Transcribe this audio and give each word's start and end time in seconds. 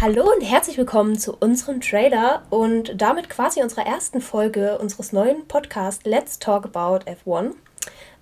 Hallo 0.00 0.24
und 0.24 0.42
herzlich 0.42 0.76
willkommen 0.76 1.16
zu 1.16 1.36
unserem 1.36 1.80
Trailer 1.80 2.42
und 2.50 3.00
damit 3.00 3.30
quasi 3.30 3.62
unserer 3.62 3.86
ersten 3.86 4.20
Folge 4.20 4.76
unseres 4.78 5.12
neuen 5.12 5.46
Podcasts 5.46 6.04
Let's 6.04 6.40
Talk 6.40 6.64
About 6.64 7.08
F1. 7.08 7.52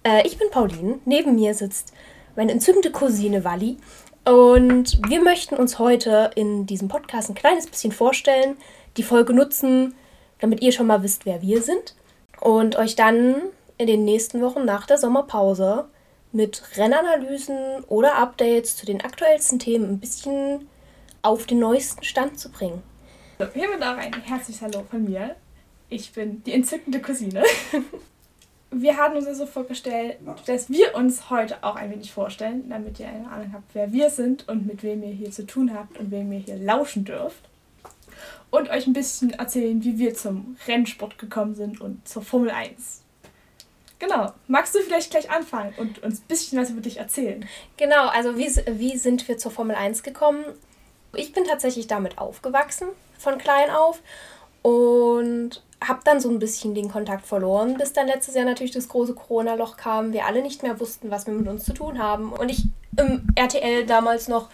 Äh, 0.05 0.27
ich 0.27 0.37
bin 0.37 0.51
Pauline, 0.51 0.99
neben 1.07 1.35
mir 1.35 1.55
sitzt 1.55 1.95
meine 2.37 2.53
entzückende 2.53 2.91
Cousine 2.91 3.43
Wally 3.45 3.79
und 4.27 5.01
wir 5.09 5.23
möchten 5.23 5.57
uns 5.57 5.79
heute 5.79 6.31
in 6.35 6.67
diesem 6.67 6.89
Podcast 6.89 7.31
ein 7.31 7.35
kleines 7.35 7.67
bisschen 7.67 7.91
vorstellen, 7.91 8.59
die 8.99 9.03
Folge 9.03 9.33
nutzen, 9.33 9.95
damit 10.41 10.61
ihr 10.61 10.73
schon 10.73 10.87
mal 10.87 11.03
wisst, 11.03 11.25
wer 11.25 11.41
wir 11.41 11.63
sind 11.63 11.97
und 12.39 12.77
euch 12.77 12.97
dann 12.97 13.37
in 13.79 13.87
den 13.87 14.05
nächsten 14.05 14.43
Wochen 14.43 14.67
nach 14.67 14.87
der 14.87 14.99
Sommerpause 14.99 15.87
mit 16.33 16.63
Rennanalysen 16.77 17.83
oder 17.89 18.17
Updates 18.17 18.77
zu 18.77 18.85
den 18.85 19.01
aktuellsten 19.01 19.59
Themen 19.59 19.89
ein 19.89 20.01
bisschen 20.01 20.69
auf 21.23 21.47
den 21.47 21.61
neuesten 21.61 22.05
Stand 22.05 22.39
zu 22.39 22.51
bringen. 22.51 22.83
So, 23.39 23.47
hiermit 23.53 23.83
auch 23.83 23.97
ein 23.97 24.13
herzliches 24.23 24.63
Hallo 24.63 24.85
von 24.91 25.05
mir. 25.05 25.37
Ich 25.89 26.13
bin 26.13 26.43
die 26.45 26.53
entzückende 26.53 27.01
Cousine. 27.01 27.43
wir 28.71 28.97
haben 28.97 29.17
uns 29.17 29.27
also 29.27 29.47
vorgestellt, 29.47 30.19
dass 30.47 30.69
wir 30.71 30.95
uns 30.95 31.31
heute 31.31 31.63
auch 31.63 31.77
ein 31.77 31.91
wenig 31.91 32.13
vorstellen, 32.13 32.69
damit 32.69 32.99
ihr 32.99 33.09
eine 33.09 33.31
Ahnung 33.31 33.53
habt, 33.53 33.75
wer 33.75 33.93
wir 33.93 34.11
sind 34.11 34.49
und 34.49 34.67
mit 34.67 34.83
wem 34.83 35.03
ihr 35.03 35.13
hier 35.13 35.31
zu 35.31 35.47
tun 35.47 35.73
habt 35.75 35.99
und 35.99 36.11
wem 36.11 36.33
ihr 36.33 36.41
hier 36.41 36.57
lauschen 36.57 37.05
dürft. 37.05 37.49
Und 38.51 38.71
euch 38.71 38.87
ein 38.87 38.93
bisschen 38.93 39.31
erzählen, 39.31 39.83
wie 39.83 39.99
wir 39.99 40.15
zum 40.15 40.57
Rennsport 40.67 41.19
gekommen 41.19 41.55
sind 41.55 41.81
und 41.81 42.07
zur 42.07 42.23
Formel 42.23 42.51
1. 42.51 43.03
Genau. 43.99 44.33
Magst 44.49 44.75
du 44.75 44.81
vielleicht 44.81 45.11
gleich 45.11 45.31
anfangen 45.31 45.73
und 45.77 46.03
uns 46.03 46.21
ein 46.21 46.27
bisschen 46.27 46.61
was 46.61 46.71
über 46.71 46.81
dich 46.81 46.99
erzählen? 46.99 47.47
Genau, 47.77 48.09
also 48.09 48.37
wie, 48.37 48.49
wie 48.79 48.97
sind 48.97 49.29
wir 49.29 49.39
zur 49.39 49.53
Formel 49.53 49.77
1 49.77 50.03
gekommen? 50.03 50.45
Ich 51.15 51.33
bin 51.33 51.45
tatsächlich 51.45 51.87
damit 51.87 52.19
aufgewachsen, 52.19 52.89
von 53.19 53.39
klein 53.39 53.71
auf. 53.71 54.01
Und 54.63 55.63
habe 55.87 56.01
dann 56.05 56.21
so 56.21 56.31
ein 56.31 56.39
bisschen 56.39 56.75
den 56.75 56.91
Kontakt 56.91 57.27
verloren, 57.27 57.75
bis 57.75 57.93
dann 57.93 58.07
letztes 58.07 58.35
Jahr 58.35 58.45
natürlich 58.45 58.73
das 58.73 58.89
große 58.89 59.15
Corona-Loch 59.15 59.77
kam. 59.77 60.13
Wir 60.13 60.27
alle 60.27 60.43
nicht 60.43 60.63
mehr 60.63 60.79
wussten, 60.81 61.11
was 61.11 61.27
wir 61.27 61.35
mit 61.35 61.49
uns 61.49 61.65
zu 61.65 61.73
tun 61.75 62.01
haben. 62.01 62.33
Und 62.33 62.51
ich 62.51 62.67
im 62.97 63.27
RTL 63.35 63.87
damals 63.87 64.29
noch 64.29 64.49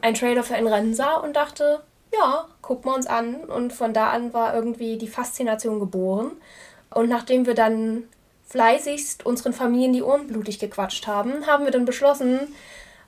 einen 0.00 0.16
Trailer 0.16 0.42
für 0.42 0.54
ein 0.54 0.66
Rennen 0.66 0.94
sah 0.94 1.16
und 1.16 1.36
dachte, 1.36 1.80
ja, 2.12 2.46
gucken 2.62 2.90
wir 2.90 2.94
uns 2.94 3.06
an. 3.06 3.36
Und 3.36 3.72
von 3.72 3.92
da 3.92 4.10
an 4.10 4.32
war 4.32 4.54
irgendwie 4.54 4.98
die 4.98 5.08
Faszination 5.08 5.80
geboren. 5.80 6.32
Und 6.90 7.08
nachdem 7.08 7.46
wir 7.46 7.54
dann 7.54 8.04
fleißigst 8.48 9.26
unseren 9.26 9.52
Familien 9.52 9.92
die 9.92 10.02
Ohren 10.02 10.26
blutig 10.26 10.58
gequatscht 10.58 11.06
haben, 11.06 11.46
haben 11.46 11.64
wir 11.64 11.72
dann 11.72 11.84
beschlossen, 11.84 12.54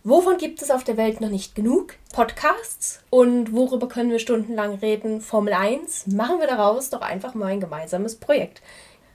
Wovon 0.08 0.38
gibt 0.38 0.62
es 0.62 0.70
auf 0.70 0.84
der 0.84 0.96
Welt 0.96 1.20
noch 1.20 1.30
nicht 1.30 1.56
genug? 1.56 1.94
Podcasts. 2.12 3.00
Und 3.10 3.52
worüber 3.52 3.88
können 3.88 4.12
wir 4.12 4.20
stundenlang 4.20 4.76
reden? 4.76 5.20
Formel 5.20 5.52
1. 5.52 6.06
Machen 6.06 6.38
wir 6.38 6.46
daraus 6.46 6.90
doch 6.90 7.00
einfach 7.00 7.34
mal 7.34 7.46
ein 7.46 7.58
gemeinsames 7.58 8.14
Projekt. 8.14 8.62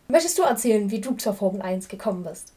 Möchtest 0.09 0.37
du 0.37 0.41
erzählen, 0.41 0.91
wie 0.91 0.99
du 0.99 1.13
zur 1.13 1.33
Formel 1.33 1.61
1 1.61 1.87
gekommen 1.87 2.25
bist? 2.25 2.51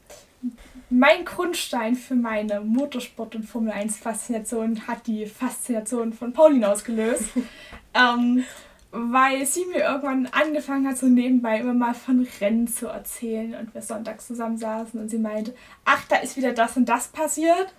Mein 0.89 1.23
Grundstein 1.23 1.95
für 1.95 2.15
meine 2.15 2.59
Motorsport- 2.59 3.37
und 3.37 3.43
Formel 3.43 3.71
1-Faszination 3.71 4.85
hat 4.85 5.07
die 5.07 5.27
Faszination 5.27 6.11
von 6.11 6.33
Pauline 6.33 6.69
ausgelöst. 6.69 7.29
ähm, 7.93 8.43
weil 8.91 9.45
sie 9.45 9.63
mir 9.65 9.83
irgendwann 9.83 10.27
angefangen 10.27 10.89
hat, 10.89 10.97
so 10.97 11.05
nebenbei 11.05 11.59
immer 11.59 11.73
mal 11.73 11.93
von 11.93 12.27
Rennen 12.41 12.67
zu 12.67 12.87
erzählen 12.87 13.55
und 13.55 13.73
wir 13.73 13.81
sonntags 13.81 14.27
zusammen 14.27 14.57
saßen 14.57 14.99
und 14.99 15.07
sie 15.07 15.19
meinte, 15.19 15.55
ach, 15.85 16.03
da 16.09 16.17
ist 16.17 16.35
wieder 16.35 16.51
das 16.51 16.75
und 16.75 16.89
das 16.89 17.07
passiert. 17.07 17.73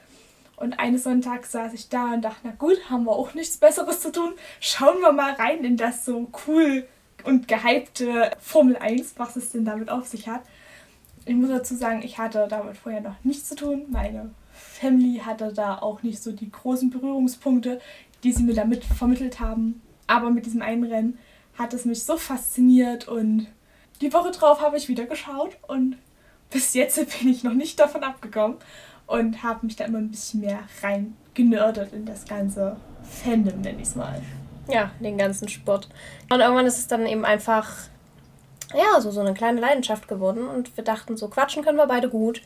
Und 0.57 0.79
eines 0.81 1.05
Sonntags 1.05 1.53
saß 1.53 1.75
ich 1.75 1.89
da 1.91 2.15
und 2.15 2.23
dachte, 2.23 2.41
na 2.45 2.53
gut, 2.53 2.79
haben 2.89 3.05
wir 3.05 3.13
auch 3.13 3.35
nichts 3.35 3.59
Besseres 3.59 4.01
zu 4.01 4.11
tun. 4.11 4.33
Schauen 4.61 5.01
wir 5.01 5.13
mal 5.13 5.35
rein 5.35 5.65
in 5.65 5.77
das 5.77 6.05
so 6.05 6.29
cool 6.47 6.87
und 7.25 7.47
gehypte 7.47 8.31
Formel 8.41 8.77
1, 8.77 9.15
was 9.19 9.37
es 9.37 9.51
denn 9.53 9.67
damit 9.67 9.91
auf 9.91 10.07
sich 10.07 10.29
hat. 10.29 10.43
Ich 11.27 11.35
muss 11.35 11.51
dazu 11.51 11.75
sagen, 11.75 12.03
ich 12.03 12.19
hatte 12.19 12.47
damit 12.49 12.77
vorher 12.79 13.03
noch 13.03 13.17
nichts 13.23 13.49
zu 13.49 13.57
tun. 13.57 13.85
Meine 13.89 14.31
Family 14.53 15.21
hatte 15.25 15.53
da 15.53 15.79
auch 15.79 16.03
nicht 16.03 16.23
so 16.23 16.33
die 16.33 16.51
großen 16.51 16.89
Berührungspunkte, 16.89 17.81
die 18.23 18.33
sie 18.33 18.45
mir 18.45 18.55
damit 18.55 18.85
vermittelt 18.85 19.41
haben. 19.41 19.83
Aber 20.07 20.31
mit 20.31 20.47
diesem 20.47 20.63
einen 20.63 20.85
Rennen 20.85 21.19
hat 21.59 21.75
es 21.75 21.85
mich 21.85 22.05
so 22.05 22.17
fasziniert 22.17 23.09
und 23.09 23.49
die 24.01 24.13
Woche 24.13 24.31
drauf 24.31 24.61
habe 24.61 24.77
ich 24.77 24.89
wieder 24.89 25.05
geschaut 25.05 25.57
und 25.67 25.97
bis 26.51 26.75
jetzt 26.75 26.97
bin 27.19 27.29
ich 27.29 27.45
noch 27.45 27.55
nicht 27.55 27.79
davon 27.79 28.05
abgekommen 28.05 28.57
und 29.07 29.43
habe 29.43 29.67
mich 29.67 29.77
da 29.77 29.85
immer 29.85 29.99
ein 29.99 30.11
bisschen 30.11 30.41
mehr 30.41 30.61
rein 30.83 31.17
genördet 31.35 31.93
in 31.93 32.07
das 32.07 32.25
ganze 32.25 32.77
Fandom, 33.03 33.61
nenne 33.61 33.81
ich 33.81 33.89
es 33.89 33.97
mal. 33.97 34.21
Ja, 34.69 34.91
den 35.01 35.17
ganzen 35.17 35.49
Sport. 35.49 35.89
Und 36.31 36.41
irgendwann 36.41 36.67
ist 36.67 36.79
es 36.79 36.89
dann 36.89 37.07
eben 37.07 37.25
einfach, 37.25 37.71
ja, 38.75 39.01
so, 39.01 39.11
so 39.11 39.21
eine 39.21 39.35
kleine 39.35 39.61
Leidenschaft 39.61 40.09
geworden 40.09 40.49
und 40.49 40.77
wir 40.77 40.83
dachten, 40.83 41.17
so 41.17 41.29
quatschen 41.29 41.63
können 41.65 41.79
wir 41.79 41.87
beide 41.87 42.09
gut. 42.09 42.43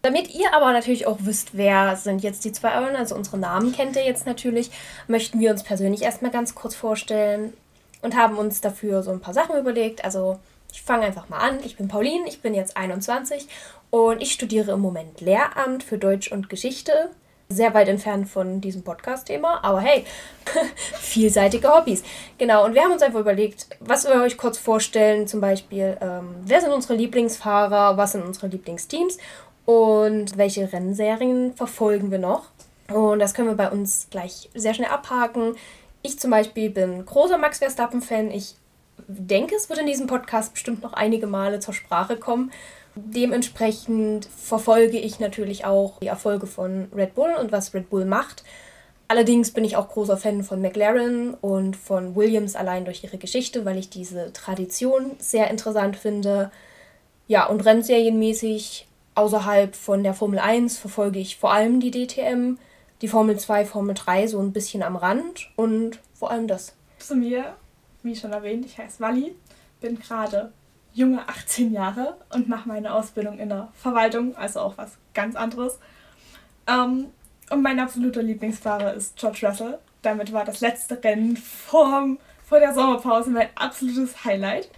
Damit 0.00 0.34
ihr 0.34 0.52
aber 0.54 0.72
natürlich 0.72 1.06
auch 1.06 1.18
wisst, 1.20 1.56
wer 1.56 1.94
sind 1.94 2.22
jetzt 2.22 2.44
die 2.44 2.52
zwei 2.52 2.76
Eulen, 2.76 2.96
also 2.96 3.14
unsere 3.14 3.38
Namen 3.38 3.72
kennt 3.72 3.94
ihr 3.94 4.04
jetzt 4.04 4.26
natürlich, 4.26 4.70
möchten 5.06 5.38
wir 5.38 5.50
uns 5.50 5.62
persönlich 5.62 6.02
erstmal 6.02 6.32
ganz 6.32 6.54
kurz 6.54 6.74
vorstellen 6.74 7.52
und 8.00 8.16
haben 8.16 8.36
uns 8.36 8.60
dafür 8.60 9.02
so 9.02 9.12
ein 9.12 9.20
paar 9.20 9.34
Sachen 9.34 9.56
überlegt. 9.56 10.04
Also 10.04 10.40
ich 10.72 10.82
fange 10.82 11.04
einfach 11.04 11.28
mal 11.28 11.38
an. 11.38 11.60
Ich 11.64 11.76
bin 11.76 11.86
Pauline, 11.86 12.26
ich 12.26 12.40
bin 12.40 12.54
jetzt 12.54 12.76
21 12.76 13.46
und 13.92 14.22
ich 14.22 14.32
studiere 14.32 14.72
im 14.72 14.80
Moment 14.80 15.20
Lehramt 15.20 15.84
für 15.84 15.98
Deutsch 15.98 16.32
und 16.32 16.48
Geschichte. 16.48 17.10
Sehr 17.50 17.74
weit 17.74 17.88
entfernt 17.88 18.26
von 18.26 18.62
diesem 18.62 18.82
Podcast-Thema, 18.82 19.62
aber 19.62 19.82
hey, 19.82 20.06
vielseitige 20.94 21.68
Hobbys. 21.68 22.02
Genau, 22.38 22.64
und 22.64 22.72
wir 22.74 22.82
haben 22.82 22.92
uns 22.92 23.02
einfach 23.02 23.20
überlegt, 23.20 23.66
was 23.80 24.06
wir 24.06 24.14
euch 24.22 24.38
kurz 24.38 24.56
vorstellen, 24.56 25.28
zum 25.28 25.42
Beispiel, 25.42 25.98
ähm, 26.00 26.36
wer 26.46 26.62
sind 26.62 26.72
unsere 26.72 26.94
Lieblingsfahrer, 26.94 27.98
was 27.98 28.12
sind 28.12 28.24
unsere 28.24 28.46
Lieblingsteams 28.46 29.18
und 29.66 30.38
welche 30.38 30.72
Rennserien 30.72 31.54
verfolgen 31.54 32.10
wir 32.10 32.18
noch. 32.18 32.46
Und 32.88 33.18
das 33.18 33.34
können 33.34 33.48
wir 33.48 33.56
bei 33.56 33.70
uns 33.70 34.06
gleich 34.10 34.48
sehr 34.54 34.72
schnell 34.72 34.88
abhaken. 34.88 35.54
Ich 36.00 36.18
zum 36.18 36.30
Beispiel 36.30 36.70
bin 36.70 37.04
großer 37.04 37.36
Max 37.36 37.58
Verstappen-Fan. 37.58 38.30
Ich 38.30 38.54
denke, 39.06 39.54
es 39.54 39.68
wird 39.68 39.80
in 39.80 39.86
diesem 39.86 40.06
Podcast 40.06 40.54
bestimmt 40.54 40.82
noch 40.82 40.94
einige 40.94 41.26
Male 41.26 41.60
zur 41.60 41.74
Sprache 41.74 42.16
kommen. 42.16 42.50
Dementsprechend 42.94 44.26
verfolge 44.26 44.98
ich 44.98 45.18
natürlich 45.18 45.64
auch 45.64 45.98
die 46.00 46.08
Erfolge 46.08 46.46
von 46.46 46.88
Red 46.94 47.14
Bull 47.14 47.32
und 47.40 47.52
was 47.52 47.72
Red 47.72 47.88
Bull 47.88 48.04
macht. 48.04 48.44
Allerdings 49.08 49.50
bin 49.50 49.64
ich 49.64 49.76
auch 49.76 49.88
großer 49.88 50.16
Fan 50.16 50.42
von 50.42 50.60
McLaren 50.60 51.34
und 51.34 51.76
von 51.76 52.16
Williams 52.16 52.56
allein 52.56 52.84
durch 52.84 53.04
ihre 53.04 53.18
Geschichte, 53.18 53.64
weil 53.64 53.78
ich 53.78 53.90
diese 53.90 54.32
Tradition 54.32 55.12
sehr 55.18 55.50
interessant 55.50 55.96
finde. 55.96 56.50
Ja, 57.28 57.46
und 57.46 57.64
rennserienmäßig 57.64 58.86
außerhalb 59.14 59.74
von 59.74 60.02
der 60.02 60.14
Formel 60.14 60.38
1 60.38 60.78
verfolge 60.78 61.18
ich 61.18 61.36
vor 61.36 61.52
allem 61.52 61.80
die 61.80 61.90
DTM, 61.90 62.58
die 63.02 63.08
Formel 63.08 63.38
2, 63.38 63.66
Formel 63.66 63.94
3 63.94 64.26
so 64.28 64.38
ein 64.38 64.52
bisschen 64.52 64.82
am 64.82 64.96
Rand 64.96 65.50
und 65.56 65.98
vor 66.14 66.30
allem 66.30 66.46
das. 66.46 66.74
Zu 66.98 67.16
mir, 67.16 67.54
wie 68.02 68.16
schon 68.16 68.32
erwähnt, 68.32 68.64
ich 68.64 68.78
heiße 68.78 69.00
Wally, 69.00 69.34
bin 69.80 69.98
gerade 69.98 70.52
junge 70.94 71.28
18 71.28 71.72
Jahre 71.72 72.16
und 72.30 72.48
mache 72.48 72.68
meine 72.68 72.92
Ausbildung 72.94 73.38
in 73.38 73.48
der 73.48 73.68
Verwaltung, 73.74 74.36
also 74.36 74.60
auch 74.60 74.78
was 74.78 74.92
ganz 75.14 75.36
anderes. 75.36 75.78
Ähm, 76.66 77.06
und 77.50 77.62
mein 77.62 77.80
absoluter 77.80 78.22
Lieblingsfahrer 78.22 78.94
ist 78.94 79.16
George 79.16 79.46
Russell. 79.46 79.78
Damit 80.02 80.32
war 80.32 80.44
das 80.44 80.60
letzte 80.60 81.02
Rennen 81.02 81.36
vor, 81.36 82.16
vor 82.44 82.60
der 82.60 82.74
Sommerpause 82.74 83.30
mein 83.30 83.48
absolutes 83.54 84.24
Highlight. 84.24 84.68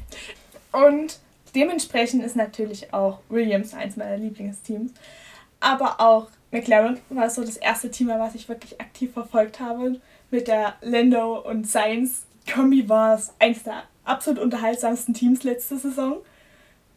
Und 0.72 1.19
dementsprechend 1.54 2.25
ist 2.25 2.36
natürlich 2.36 2.92
auch 2.92 3.20
Williams 3.28 3.75
eins 3.75 3.96
meiner 3.96 4.16
Lieblingsteams. 4.16 4.92
Aber 5.60 6.00
auch 6.00 6.28
McLaren 6.50 7.00
war 7.08 7.31
so 7.31 7.42
das 7.42 7.56
erste 7.56 7.91
Team, 7.91 8.08
was 8.08 8.34
ich 8.34 8.48
wirklich 8.48 8.81
aktiv 8.81 9.12
verfolgt 9.12 9.60
habe. 9.60 10.00
Mit 10.31 10.48
der 10.48 10.75
Lando 10.82 11.38
und 11.40 11.67
Sainz 11.69 12.26
Kombi 12.52 12.88
war 12.88 13.14
es 13.14 13.32
eins 13.38 13.62
der 13.62 13.84
absolut 14.05 14.41
unterhaltsamsten 14.41 15.15
Teams 15.15 15.43
letzte 15.45 15.79
Saison, 15.79 16.19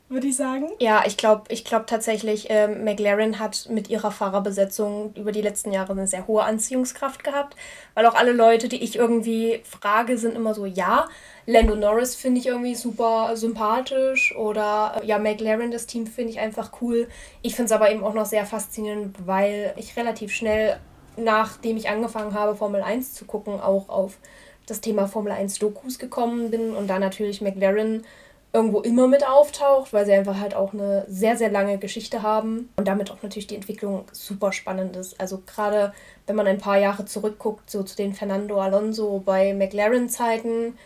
würde 0.10 0.28
ich 0.28 0.38
sagen. 0.38 0.70
Ja, 0.80 1.04
ich 1.06 1.18
glaube 1.18 1.44
ich 1.50 1.66
glaub 1.66 1.88
tatsächlich, 1.88 2.50
äh, 2.50 2.68
McLaren 2.68 3.40
hat 3.40 3.68
mit 3.70 3.90
ihrer 3.90 4.12
Fahrerbesetzung 4.12 5.14
über 5.16 5.32
die 5.32 5.42
letzten 5.42 5.72
Jahre 5.72 5.92
eine 5.92 6.08
sehr 6.08 6.28
hohe 6.28 6.44
Anziehungskraft 6.44 7.24
gehabt, 7.24 7.56
weil 7.94 8.06
auch 8.06 8.16
alle 8.16 8.32
Leute, 8.32 8.70
die 8.70 8.82
ich 8.82 8.96
irgendwie 8.96 9.62
frage, 9.66 10.18
sind 10.18 10.36
immer 10.36 10.54
so, 10.54 10.66
ja, 10.66 11.08
Lando 11.46 11.76
Norris 11.76 12.16
finde 12.16 12.40
ich 12.40 12.48
irgendwie 12.48 12.76
super 12.76 13.32
sympathisch 13.36 14.36
oder 14.36 15.02
ja, 15.04 15.18
McLaren, 15.18 15.72
das 15.72 15.88
Team 15.88 16.08
finde 16.08 16.32
ich 16.32 16.40
einfach 16.40 16.72
cool. 16.82 17.08
Ich 17.42 17.56
finde 17.56 17.68
es 17.68 17.72
aber 17.72 17.92
eben 17.92 18.04
auch 18.04 18.14
noch 18.14 18.26
sehr 18.26 18.46
faszinierend, 18.46 19.16
weil 19.26 19.74
ich 19.78 19.96
relativ 19.96 20.34
schnell, 20.34 20.78
nachdem 21.18 21.78
ich 21.78 21.90
angefangen 21.90 22.34
habe, 22.34 22.56
Formel 22.56 22.82
1 22.82 23.14
zu 23.14 23.26
gucken, 23.26 23.60
auch 23.60 23.90
auf 23.90 24.18
das 24.68 24.82
Thema 24.82 25.08
Formel 25.08 25.32
1 25.32 25.58
Dokus 25.60 25.98
gekommen 25.98 26.52
bin 26.52 26.76
und 26.76 26.88
da 26.88 27.00
natürlich 27.00 27.42
McLaren 27.42 28.06
irgendwo 28.54 28.80
immer 28.80 29.08
mit 29.08 29.28
auftaucht, 29.28 29.94
weil 29.94 30.06
sie 30.06 30.14
einfach 30.14 30.40
halt 30.40 30.56
auch 30.56 30.74
eine 30.74 31.06
sehr, 31.08 31.38
sehr 31.38 31.52
lange 31.52 31.78
Geschichte 31.78 32.22
haben 32.22 32.70
und 32.78 32.88
damit 32.88 33.12
auch 33.12 33.22
natürlich 33.22 33.48
die 33.48 33.56
Entwicklung 33.56 34.06
super 34.12 34.52
spannend 34.52 34.96
ist. 34.96 35.20
Also 35.20 35.42
gerade 35.46 35.94
wenn 36.26 36.36
man 36.36 36.48
ein 36.48 36.58
paar 36.58 36.78
Jahre 36.78 37.06
zurückguckt, 37.06 37.70
so 37.70 37.84
zu 37.84 37.96
den 37.96 38.14
Fernando 38.14 38.60
Alonso 38.60 39.22
bei 39.24 39.54
McLaren-Zeiten, 39.54 40.78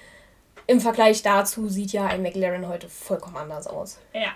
im 0.67 0.81
Vergleich 0.81 1.21
dazu 1.21 1.69
sieht 1.69 1.91
ja 1.91 2.07
ein 2.07 2.21
McLaren 2.21 2.67
heute 2.67 2.89
vollkommen 2.89 3.37
anders 3.37 3.67
aus. 3.67 3.99
Ja, 4.13 4.31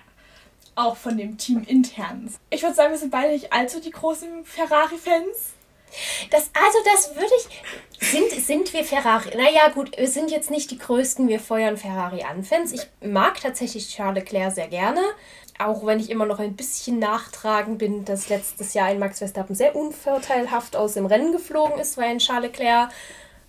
auch 0.75 0.95
von 0.95 1.17
dem 1.17 1.37
Team 1.37 1.63
intern. 1.65 2.33
Ich 2.49 2.61
würde 2.61 2.75
sagen, 2.75 2.91
wir 2.91 2.97
sind 2.97 3.11
beide 3.11 3.33
nicht 3.33 3.53
allzu 3.53 3.81
die 3.81 3.91
großen 3.91 4.43
Ferrari-Fans. 4.43 5.54
Das, 6.29 6.49
also 6.53 6.77
das 6.93 7.15
würde 7.15 7.31
ich. 7.37 8.09
Sind, 8.09 8.31
sind 8.31 8.73
wir 8.73 8.83
Ferrari? 8.83 9.35
Naja, 9.35 9.69
gut, 9.73 9.97
wir 9.97 10.07
sind 10.07 10.29
jetzt 10.29 10.51
nicht 10.51 10.69
die 10.71 10.77
größten, 10.77 11.27
wir 11.27 11.39
feuern 11.39 11.77
Ferrari 11.77 12.23
an 12.23 12.43
Fans. 12.43 12.71
Ich 12.71 12.87
mag 13.01 13.39
tatsächlich 13.39 13.89
Charles 13.89 14.23
Leclerc 14.23 14.53
sehr 14.53 14.67
gerne. 14.67 15.01
Auch 15.57 15.85
wenn 15.85 15.99
ich 15.99 16.09
immer 16.09 16.25
noch 16.25 16.39
ein 16.39 16.55
bisschen 16.55 16.99
nachtragen 16.99 17.77
bin, 17.77 18.03
dass 18.03 18.27
letztes 18.27 18.73
Jahr 18.73 18.87
ein 18.87 18.99
Max 18.99 19.19
Verstappen 19.19 19.55
sehr 19.55 19.75
unvorteilhaft 19.75 20.75
aus 20.75 20.95
dem 20.95 21.05
Rennen 21.05 21.31
geflogen 21.31 21.79
ist, 21.79 21.97
weil 21.97 22.09
ein 22.09 22.19
Charles 22.19 22.51
Leclerc 22.51 22.89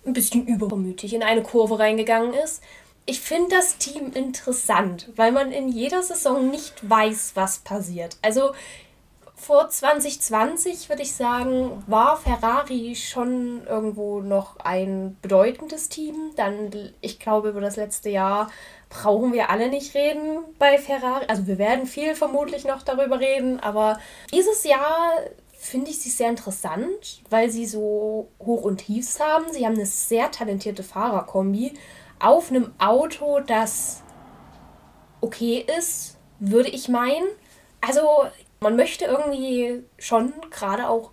ein 0.05 0.13
bisschen 0.13 0.47
übermütig 0.47 1.13
in 1.13 1.23
eine 1.23 1.43
Kurve 1.43 1.79
reingegangen 1.79 2.33
ist. 2.33 2.63
Ich 3.05 3.21
finde 3.21 3.55
das 3.55 3.77
Team 3.77 4.11
interessant, 4.13 5.09
weil 5.15 5.31
man 5.31 5.51
in 5.51 5.69
jeder 5.69 6.01
Saison 6.03 6.49
nicht 6.49 6.89
weiß, 6.89 7.31
was 7.35 7.59
passiert. 7.59 8.17
Also 8.21 8.53
vor 9.37 9.69
2020 9.69 10.89
würde 10.89 11.03
ich 11.03 11.13
sagen, 11.13 11.83
war 11.85 12.17
Ferrari 12.17 12.95
schon 12.95 13.65
irgendwo 13.67 14.19
noch 14.19 14.57
ein 14.57 15.15
bedeutendes 15.21 15.89
Team. 15.89 16.31
Dann, 16.35 16.71
ich 17.01 17.19
glaube, 17.19 17.49
über 17.49 17.61
das 17.61 17.75
letzte 17.75 18.09
Jahr 18.09 18.49
brauchen 18.89 19.33
wir 19.33 19.51
alle 19.51 19.69
nicht 19.69 19.93
reden 19.93 20.39
bei 20.57 20.79
Ferrari. 20.79 21.25
Also 21.27 21.45
wir 21.45 21.59
werden 21.59 21.85
viel 21.85 22.15
vermutlich 22.15 22.65
noch 22.65 22.81
darüber 22.81 23.19
reden, 23.19 23.59
aber 23.59 23.99
dieses 24.33 24.63
Jahr 24.63 25.13
finde 25.53 25.91
ich 25.91 25.99
sie 25.99 26.09
sehr 26.09 26.29
interessant, 26.29 27.21
weil 27.29 27.49
sie 27.51 27.67
so 27.67 28.29
Hoch- 28.39 28.63
und 28.63 28.77
Tiefs 28.77 29.19
haben. 29.19 29.45
Sie 29.53 29.65
haben 29.65 29.75
eine 29.75 29.85
sehr 29.85 30.31
talentierte 30.31 30.83
Fahrerkombi 30.83 31.73
auf 32.19 32.49
einem 32.49 32.73
Auto, 32.79 33.39
das 33.41 34.01
okay 35.21 35.63
ist, 35.77 36.17
würde 36.39 36.69
ich 36.69 36.89
meinen. 36.89 37.27
Also 37.81 38.01
man 38.59 38.75
möchte 38.75 39.05
irgendwie 39.05 39.83
schon, 39.97 40.33
gerade 40.49 40.89
auch 40.89 41.11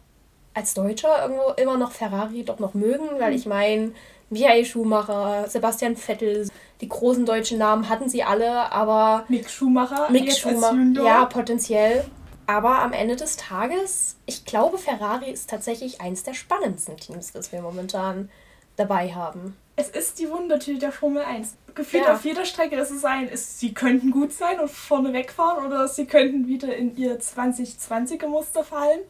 als 0.55 0.75
Deutscher, 0.75 1.23
irgendwo 1.23 1.51
immer 1.53 1.77
noch 1.77 1.93
Ferrari 1.93 2.45
doch 2.45 2.59
noch 2.59 2.75
mögen, 2.75 3.09
weil 3.19 3.33
mhm. 3.33 3.37
ich 3.37 3.47
meine, 3.47 3.93
Michael 4.31 4.65
Schumacher, 4.65 5.49
Sebastian 5.49 5.97
Vettel, 5.97 6.49
die 6.81 6.89
großen 6.89 7.27
deutschen 7.27 7.59
Namen 7.59 7.89
hatten 7.89 8.09
sie 8.09 8.23
alle, 8.23 8.73
aber. 8.73 9.25
Mick 9.29 9.49
Schumacher, 9.51 10.11
Mick 10.11 10.33
Schumacher, 10.33 11.05
ja, 11.05 11.25
potenziell. 11.27 12.05
Aber 12.47 12.81
am 12.81 12.93
Ende 12.93 13.17
des 13.17 13.37
Tages, 13.37 14.17
ich 14.27 14.45
glaube, 14.45 14.77
Ferrari 14.77 15.31
ist 15.31 15.49
tatsächlich 15.49 16.01
eins 16.01 16.25
der 16.25 16.35
spannendsten 16.35 16.97
Teams, 16.99 17.33
das 17.33 17.53
wir 17.53 17.63
momentan 17.63 18.31
dabei 18.77 19.15
haben. 19.15 19.57
Es 19.77 19.89
ist 19.89 20.19
die 20.19 20.31
Wundertüte 20.31 20.79
der 20.79 20.93
Formel 20.93 21.23
1 21.23 21.57
gefühlt 21.75 22.05
ja. 22.05 22.15
auf 22.15 22.25
jeder 22.25 22.45
Strecke 22.45 22.77
ist 22.77 22.91
es 22.91 23.05
ein, 23.05 23.29
ist, 23.29 23.59
sie 23.59 23.75
könnten 23.75 24.11
gut 24.11 24.33
sein 24.33 24.61
und 24.61 24.71
vorne 24.71 25.13
wegfahren 25.13 25.67
oder 25.67 25.89
sie 25.89 26.07
könnten 26.07 26.47
wieder 26.47 26.75
in 26.75 26.97
ihr 26.97 27.19
2020er 27.21 28.27
Muster 28.27 28.65
fallen 28.65 29.01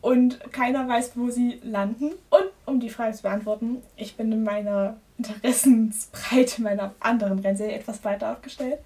und 0.00 0.40
keiner 0.52 0.88
weiß, 0.88 1.12
wo 1.14 1.30
sie 1.30 1.60
landen. 1.62 2.10
Und 2.30 2.44
um 2.66 2.80
die 2.80 2.90
Frage 2.90 3.14
zu 3.14 3.22
beantworten, 3.22 3.82
ich 3.96 4.16
bin 4.16 4.32
in 4.32 4.42
meiner 4.42 4.96
Interessensbreite 5.18 6.62
meiner 6.62 6.94
anderen 7.00 7.38
Rennserie 7.38 7.74
etwas 7.74 8.04
weiter 8.04 8.32
aufgestellt. 8.32 8.78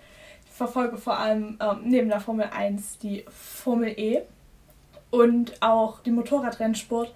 Ich 0.44 0.52
verfolge 0.52 0.98
vor 0.98 1.18
allem 1.18 1.58
ähm, 1.60 1.80
neben 1.84 2.08
der 2.08 2.20
Formel 2.20 2.48
1 2.54 2.98
die 2.98 3.24
Formel 3.28 3.98
E 3.98 4.22
und 5.10 5.60
auch 5.62 6.00
den 6.00 6.14
Motorradrennsport, 6.14 7.14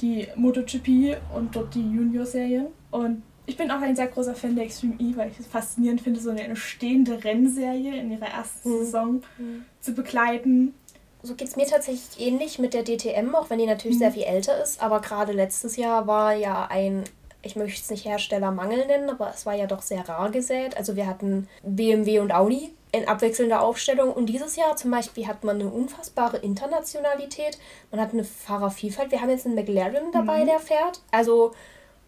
die 0.00 0.28
MotoGP 0.36 1.18
und 1.34 1.54
dort 1.54 1.74
die 1.74 1.82
Junior-Serien. 1.82 2.66
Und 2.90 3.22
ich 3.46 3.56
bin 3.56 3.70
auch 3.70 3.80
ein 3.80 3.96
sehr 3.96 4.06
großer 4.06 4.34
Fan 4.34 4.56
der 4.56 4.64
Extreme 4.64 4.94
E, 4.98 5.16
weil 5.16 5.30
ich 5.30 5.38
es 5.38 5.46
faszinierend 5.46 6.00
finde, 6.00 6.20
so 6.20 6.30
eine 6.30 6.56
stehende 6.56 7.22
Rennserie 7.22 7.98
in 7.98 8.10
ihrer 8.10 8.26
ersten 8.26 8.70
mhm. 8.70 8.78
Saison 8.78 9.22
mhm. 9.38 9.64
zu 9.80 9.92
begleiten. 9.92 10.74
So 11.22 11.34
geht 11.34 11.48
es 11.48 11.56
mir 11.56 11.66
tatsächlich 11.66 12.26
ähnlich 12.26 12.58
mit 12.58 12.74
der 12.74 12.84
DTM, 12.84 13.34
auch 13.34 13.50
wenn 13.50 13.58
die 13.58 13.66
natürlich 13.66 13.96
mhm. 13.96 14.00
sehr 14.00 14.12
viel 14.12 14.24
älter 14.24 14.62
ist. 14.62 14.82
Aber 14.82 15.00
gerade 15.00 15.32
letztes 15.32 15.76
Jahr 15.76 16.06
war 16.06 16.34
ja 16.34 16.66
ein, 16.66 17.04
ich 17.42 17.56
möchte 17.56 17.80
es 17.80 17.90
nicht 17.90 18.06
Herstellermangel 18.06 18.86
nennen, 18.86 19.10
aber 19.10 19.30
es 19.34 19.44
war 19.44 19.54
ja 19.54 19.66
doch 19.66 19.82
sehr 19.82 20.08
rar 20.08 20.30
gesät. 20.30 20.76
Also 20.76 20.96
wir 20.96 21.06
hatten 21.06 21.48
BMW 21.62 22.20
und 22.20 22.32
Audi 22.32 22.72
in 22.92 23.08
abwechselnder 23.08 23.60
Aufstellung. 23.60 24.12
Und 24.12 24.26
dieses 24.26 24.56
Jahr 24.56 24.76
zum 24.76 24.90
Beispiel 24.90 25.26
hat 25.26 25.44
man 25.44 25.60
eine 25.60 25.68
unfassbare 25.68 26.38
Internationalität. 26.38 27.58
Man 27.90 28.00
hat 28.00 28.12
eine 28.12 28.24
Fahrervielfalt. 28.24 29.10
Wir 29.10 29.20
haben 29.20 29.30
jetzt 29.30 29.46
einen 29.46 29.54
McLaren 29.54 30.12
dabei, 30.12 30.42
mhm. 30.42 30.46
der 30.46 30.60
fährt. 30.60 31.02
Also 31.10 31.52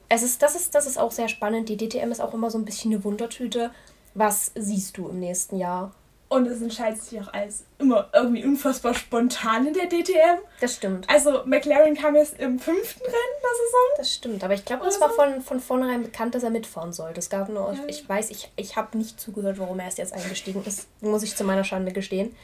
es 0.08 0.23
ist, 0.23 0.43
das, 0.43 0.55
ist, 0.55 0.75
das 0.75 0.87
ist 0.87 0.99
auch 0.99 1.12
sehr 1.12 1.29
spannend. 1.29 1.69
Die 1.69 1.76
DTM 1.76 2.11
ist 2.11 2.20
auch 2.20 2.35
immer 2.35 2.50
so 2.50 2.58
ein 2.58 2.64
bisschen 2.64 2.93
eine 2.93 3.05
Wundertüte. 3.05 3.70
Was 4.14 4.53
siehst 4.55 4.97
du 4.97 5.08
im 5.08 5.20
nächsten 5.20 5.58
Jahr? 5.58 5.93
Und 6.29 6.47
es 6.49 6.61
entscheidet 6.61 7.00
sich 7.00 7.20
auch 7.20 7.32
als 7.32 7.64
immer 7.79 8.08
irgendwie 8.12 8.44
unfassbar 8.44 8.94
spontan 8.94 9.69
in 9.69 9.75
der 9.75 9.87
DTM. 9.88 10.38
Das 10.61 10.75
stimmt. 10.75 11.08
Also 11.08 11.43
McLaren 11.44 11.94
kam 11.94 12.17
jetzt 12.17 12.38
im 12.41 12.58
fünften 12.58 13.03
Rennen 13.03 13.12
der 13.12 13.50
Saison. 13.50 13.81
Das 13.97 14.12
stimmt, 14.12 14.43
aber 14.43 14.55
ich 14.55 14.64
glaube, 14.64 14.87
es 14.87 15.00
war 15.00 15.11
von, 15.11 15.41
von 15.41 15.61
vornherein 15.61 16.03
bekannt, 16.03 16.35
dass 16.35 16.43
er 16.43 16.50
mitfahren 16.50 16.93
sollte. 16.93 17.20
Es 17.20 17.31
gab 17.31 17.49
nur, 17.49 17.73
ja. 17.73 17.79
ich 17.87 18.09
weiß, 18.09 18.31
ich, 18.31 18.50
ich 18.56 18.76
habe 18.76 18.99
nicht 18.99 19.20
zugehört, 19.20 19.61
warum 19.61 19.79
er 19.79 19.85
erst 19.85 19.99
jetzt 19.99 20.12
eingestiegen 20.12 20.64
ist. 20.64 20.88
Muss 21.00 21.23
ich 21.23 21.37
zu 21.37 21.44
meiner 21.44 21.62
Schande 21.62 21.93
gestehen. 21.93 22.35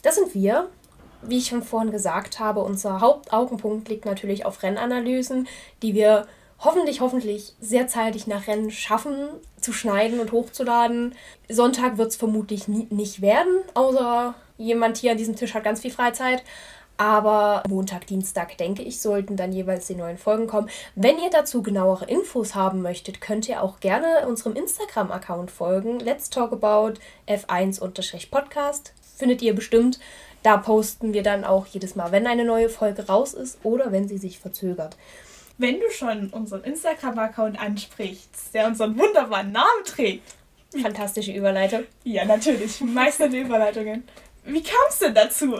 Das 0.00 0.14
sind 0.14 0.34
wir. 0.34 0.68
Wie 1.20 1.38
ich 1.38 1.48
schon 1.48 1.62
vorhin 1.62 1.92
gesagt 1.92 2.40
habe, 2.40 2.60
unser 2.60 3.00
Hauptaugenpunkt 3.00 3.88
liegt 3.88 4.06
natürlich 4.06 4.44
auf 4.44 4.62
Rennanalysen, 4.62 5.46
die 5.82 5.94
wir 5.94 6.26
hoffentlich, 6.62 7.00
hoffentlich 7.00 7.54
sehr 7.60 7.88
zeitig 7.88 8.26
nach 8.26 8.46
Rennen 8.46 8.70
schaffen, 8.70 9.28
zu 9.60 9.72
schneiden 9.72 10.20
und 10.20 10.32
hochzuladen. 10.32 11.14
Sonntag 11.48 11.98
wird 11.98 12.08
es 12.08 12.16
vermutlich 12.16 12.68
nie, 12.68 12.86
nicht 12.90 13.20
werden, 13.20 13.62
außer 13.74 14.34
jemand 14.58 14.96
hier 14.96 15.12
an 15.12 15.18
diesem 15.18 15.36
Tisch 15.36 15.54
hat 15.54 15.64
ganz 15.64 15.80
viel 15.80 15.90
Freizeit. 15.90 16.42
Aber 16.98 17.64
Montag, 17.68 18.06
Dienstag, 18.06 18.56
denke 18.58 18.82
ich, 18.82 19.00
sollten 19.00 19.36
dann 19.36 19.52
jeweils 19.52 19.86
die 19.86 19.96
neuen 19.96 20.18
Folgen 20.18 20.46
kommen. 20.46 20.68
Wenn 20.94 21.18
ihr 21.18 21.30
dazu 21.30 21.62
genauere 21.62 22.04
Infos 22.04 22.54
haben 22.54 22.80
möchtet, 22.82 23.20
könnt 23.20 23.48
ihr 23.48 23.62
auch 23.62 23.80
gerne 23.80 24.26
unserem 24.28 24.54
Instagram-Account 24.54 25.50
folgen. 25.50 25.98
Let's 25.98 26.30
Talk 26.30 26.52
About 26.52 27.00
F1-Podcast. 27.26 28.92
Findet 29.16 29.42
ihr 29.42 29.54
bestimmt. 29.54 29.98
Da 30.44 30.58
posten 30.58 31.12
wir 31.12 31.22
dann 31.22 31.44
auch 31.44 31.66
jedes 31.66 31.96
Mal, 31.96 32.12
wenn 32.12 32.26
eine 32.26 32.44
neue 32.44 32.68
Folge 32.68 33.06
raus 33.06 33.32
ist 33.34 33.58
oder 33.64 33.90
wenn 33.90 34.06
sie 34.06 34.18
sich 34.18 34.38
verzögert 34.38 34.96
wenn 35.58 35.80
du 35.80 35.90
schon 35.90 36.28
unseren 36.28 36.64
Instagram-Account 36.64 37.60
ansprichst, 37.60 38.54
der 38.54 38.66
unseren 38.66 38.98
wunderbaren 38.98 39.52
Namen 39.52 39.84
trägt. 39.84 40.34
Fantastische 40.80 41.32
Überleitung. 41.32 41.84
Ja, 42.04 42.24
natürlich. 42.24 42.80
Meisterte 42.80 43.38
Überleitungen. 43.38 44.04
Wie 44.44 44.62
kam 44.62 44.80
es 44.88 44.98
denn 44.98 45.14
dazu? 45.14 45.56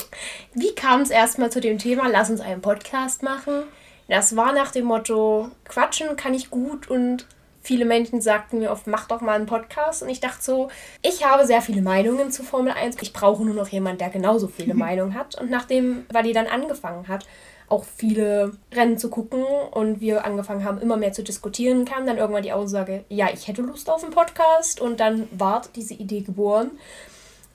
Wie 0.54 0.74
kam 0.74 1.02
es 1.02 1.10
erstmal 1.10 1.52
zu 1.52 1.60
dem 1.60 1.78
Thema, 1.78 2.08
lass 2.08 2.30
uns 2.30 2.40
einen 2.40 2.62
Podcast 2.62 3.22
machen? 3.22 3.64
Das 4.08 4.34
war 4.34 4.52
nach 4.52 4.72
dem 4.72 4.86
Motto, 4.86 5.50
quatschen 5.64 6.16
kann 6.16 6.34
ich 6.34 6.50
gut 6.50 6.88
und 6.88 7.26
viele 7.62 7.84
Menschen 7.84 8.20
sagten 8.20 8.58
mir 8.58 8.70
oft, 8.70 8.86
mach 8.86 9.06
doch 9.06 9.20
mal 9.20 9.36
einen 9.36 9.46
Podcast. 9.46 10.02
Und 10.02 10.08
ich 10.08 10.20
dachte 10.20 10.42
so, 10.42 10.68
ich 11.00 11.24
habe 11.24 11.46
sehr 11.46 11.62
viele 11.62 11.80
Meinungen 11.80 12.30
zu 12.30 12.42
Formel 12.42 12.72
1. 12.72 12.96
Ich 13.00 13.12
brauche 13.12 13.44
nur 13.44 13.54
noch 13.54 13.68
jemanden, 13.68 13.98
der 13.98 14.10
genauso 14.10 14.48
viele 14.48 14.74
Meinungen 14.74 15.14
hat. 15.14 15.40
Und 15.40 15.50
nachdem 15.50 16.04
die 16.24 16.32
dann 16.32 16.48
angefangen 16.48 17.08
hat, 17.08 17.24
auch 17.68 17.84
viele 17.84 18.52
Rennen 18.72 18.98
zu 18.98 19.08
gucken 19.08 19.44
und 19.70 20.00
wir 20.00 20.24
angefangen 20.24 20.64
haben, 20.64 20.80
immer 20.80 20.96
mehr 20.96 21.12
zu 21.12 21.22
diskutieren, 21.22 21.84
kam 21.84 22.06
dann 22.06 22.18
irgendwann 22.18 22.42
die 22.42 22.52
Aussage, 22.52 23.04
ja, 23.08 23.28
ich 23.32 23.48
hätte 23.48 23.62
Lust 23.62 23.88
auf 23.88 24.02
einen 24.02 24.12
Podcast 24.12 24.80
und 24.80 25.00
dann 25.00 25.28
war 25.32 25.62
diese 25.74 25.94
Idee 25.94 26.20
geboren. 26.20 26.72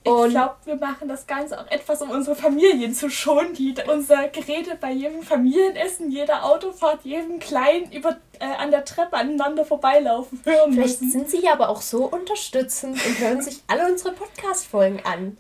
Und 0.04 0.28
ich 0.28 0.34
glaube, 0.34 0.56
wir 0.64 0.76
machen 0.78 1.10
das 1.10 1.28
Ganze 1.28 1.60
auch 1.60 1.70
etwas, 1.70 2.02
um 2.02 2.10
unsere 2.12 2.36
Familien 2.36 2.94
zu 2.94 3.10
schonen, 3.10 3.54
die 3.54 3.76
unser 3.88 4.30
Gerede 4.30 4.78
bei 4.80 4.92
jedem 4.92 5.22
Familienessen, 5.22 6.12
jeder 6.12 6.46
Autofahrt, 6.46 7.02
jedem 7.04 7.40
Kleinen 7.40 7.92
über, 7.92 8.16
äh, 8.40 8.46
an 8.46 8.72
der 8.72 8.86
Treppe 8.86 9.18
aneinander 9.18 9.66
vorbeilaufen 9.66 10.40
hören 10.46 10.72
Vielleicht 10.74 11.02
müssen. 11.02 11.12
sind 11.12 11.30
sie 11.30 11.44
ja 11.44 11.54
aber 11.54 11.68
auch 11.70 11.82
so 11.82 12.06
unterstützend 12.06 12.94
und 13.06 13.20
hören 13.20 13.42
sich 13.42 13.62
alle 13.68 13.86
unsere 13.92 14.14
Podcast-Folgen 14.14 15.02
an. 15.04 15.38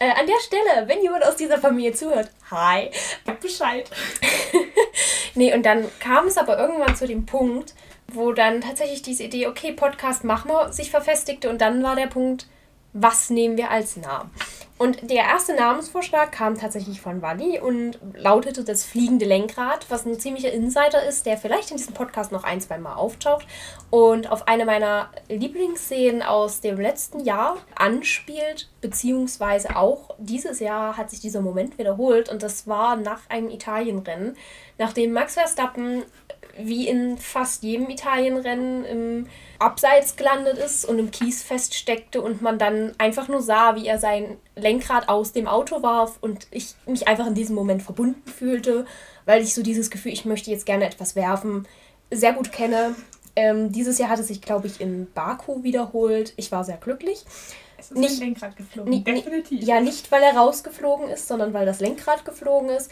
Äh, 0.00 0.12
an 0.18 0.26
der 0.26 0.40
Stelle, 0.40 0.88
wenn 0.88 1.02
jemand 1.02 1.26
aus 1.26 1.36
dieser 1.36 1.58
Familie 1.58 1.92
zuhört, 1.92 2.30
hi, 2.50 2.90
sag 3.26 3.38
Bescheid. 3.38 3.90
nee, 5.34 5.52
und 5.52 5.62
dann 5.66 5.86
kam 6.00 6.26
es 6.26 6.38
aber 6.38 6.58
irgendwann 6.58 6.96
zu 6.96 7.06
dem 7.06 7.26
Punkt, 7.26 7.74
wo 8.08 8.32
dann 8.32 8.62
tatsächlich 8.62 9.02
diese 9.02 9.24
Idee, 9.24 9.46
okay, 9.46 9.72
Podcast 9.72 10.24
machen 10.24 10.50
wir, 10.50 10.72
sich 10.72 10.90
verfestigte 10.90 11.50
und 11.50 11.60
dann 11.60 11.82
war 11.82 11.96
der 11.96 12.06
Punkt, 12.06 12.46
was 12.94 13.28
nehmen 13.28 13.58
wir 13.58 13.70
als 13.70 13.98
Namen? 13.98 14.30
Und 14.80 15.10
der 15.10 15.24
erste 15.24 15.54
Namensvorschlag 15.54 16.32
kam 16.32 16.56
tatsächlich 16.56 17.02
von 17.02 17.20
Wally 17.20 17.60
und 17.60 17.98
lautete 18.14 18.64
das 18.64 18.82
fliegende 18.82 19.26
Lenkrad, 19.26 19.84
was 19.90 20.06
ein 20.06 20.18
ziemlicher 20.18 20.50
Insider 20.50 21.06
ist, 21.06 21.26
der 21.26 21.36
vielleicht 21.36 21.70
in 21.70 21.76
diesem 21.76 21.92
Podcast 21.92 22.32
noch 22.32 22.44
ein, 22.44 22.62
zwei 22.62 22.78
Mal 22.78 22.94
auftaucht 22.94 23.46
und 23.90 24.32
auf 24.32 24.48
eine 24.48 24.64
meiner 24.64 25.10
Lieblingsszenen 25.28 26.22
aus 26.22 26.62
dem 26.62 26.80
letzten 26.80 27.20
Jahr 27.20 27.58
anspielt, 27.74 28.70
beziehungsweise 28.80 29.76
auch 29.76 30.14
dieses 30.16 30.60
Jahr 30.60 30.96
hat 30.96 31.10
sich 31.10 31.20
dieser 31.20 31.42
Moment 31.42 31.76
wiederholt 31.76 32.30
und 32.30 32.42
das 32.42 32.66
war 32.66 32.96
nach 32.96 33.20
einem 33.28 33.50
Italienrennen, 33.50 34.34
nachdem 34.78 35.12
Max 35.12 35.34
Verstappen 35.34 36.04
wie 36.64 36.88
in 36.88 37.18
fast 37.18 37.62
jedem 37.62 37.88
Italienrennen 37.90 38.84
im 38.84 39.26
Abseits 39.58 40.16
gelandet 40.16 40.58
ist 40.58 40.84
und 40.84 40.98
im 40.98 41.10
Kies 41.10 41.42
feststeckte 41.42 42.22
und 42.22 42.42
man 42.42 42.58
dann 42.58 42.92
einfach 42.98 43.28
nur 43.28 43.42
sah, 43.42 43.76
wie 43.76 43.86
er 43.86 43.98
sein 43.98 44.38
Lenkrad 44.56 45.08
aus 45.08 45.32
dem 45.32 45.46
Auto 45.46 45.82
warf 45.82 46.18
und 46.20 46.46
ich 46.50 46.74
mich 46.86 47.08
einfach 47.08 47.26
in 47.26 47.34
diesem 47.34 47.54
Moment 47.54 47.82
verbunden 47.82 48.28
fühlte, 48.30 48.86
weil 49.26 49.42
ich 49.42 49.54
so 49.54 49.62
dieses 49.62 49.90
Gefühl, 49.90 50.12
ich 50.12 50.24
möchte 50.24 50.50
jetzt 50.50 50.66
gerne 50.66 50.86
etwas 50.86 51.16
werfen, 51.16 51.66
sehr 52.10 52.32
gut 52.32 52.52
kenne. 52.52 52.94
Ähm, 53.36 53.70
dieses 53.70 53.98
Jahr 53.98 54.10
hat 54.10 54.18
es 54.18 54.28
sich, 54.28 54.40
glaube 54.40 54.66
ich, 54.66 54.80
in 54.80 55.10
Baku 55.12 55.62
wiederholt. 55.62 56.32
Ich 56.36 56.50
war 56.50 56.64
sehr 56.64 56.78
glücklich. 56.78 57.24
Es 57.80 57.90
ist 57.90 57.96
nicht, 57.96 58.20
ein 58.20 58.28
Lenkrad 58.28 58.56
geflogen, 58.56 59.04
definitiv. 59.04 59.62
Ja, 59.62 59.80
nicht 59.80 60.12
weil 60.12 60.22
er 60.22 60.36
rausgeflogen 60.36 61.08
ist, 61.08 61.26
sondern 61.26 61.54
weil 61.54 61.64
das 61.64 61.80
Lenkrad 61.80 62.24
geflogen 62.24 62.68
ist. 62.68 62.90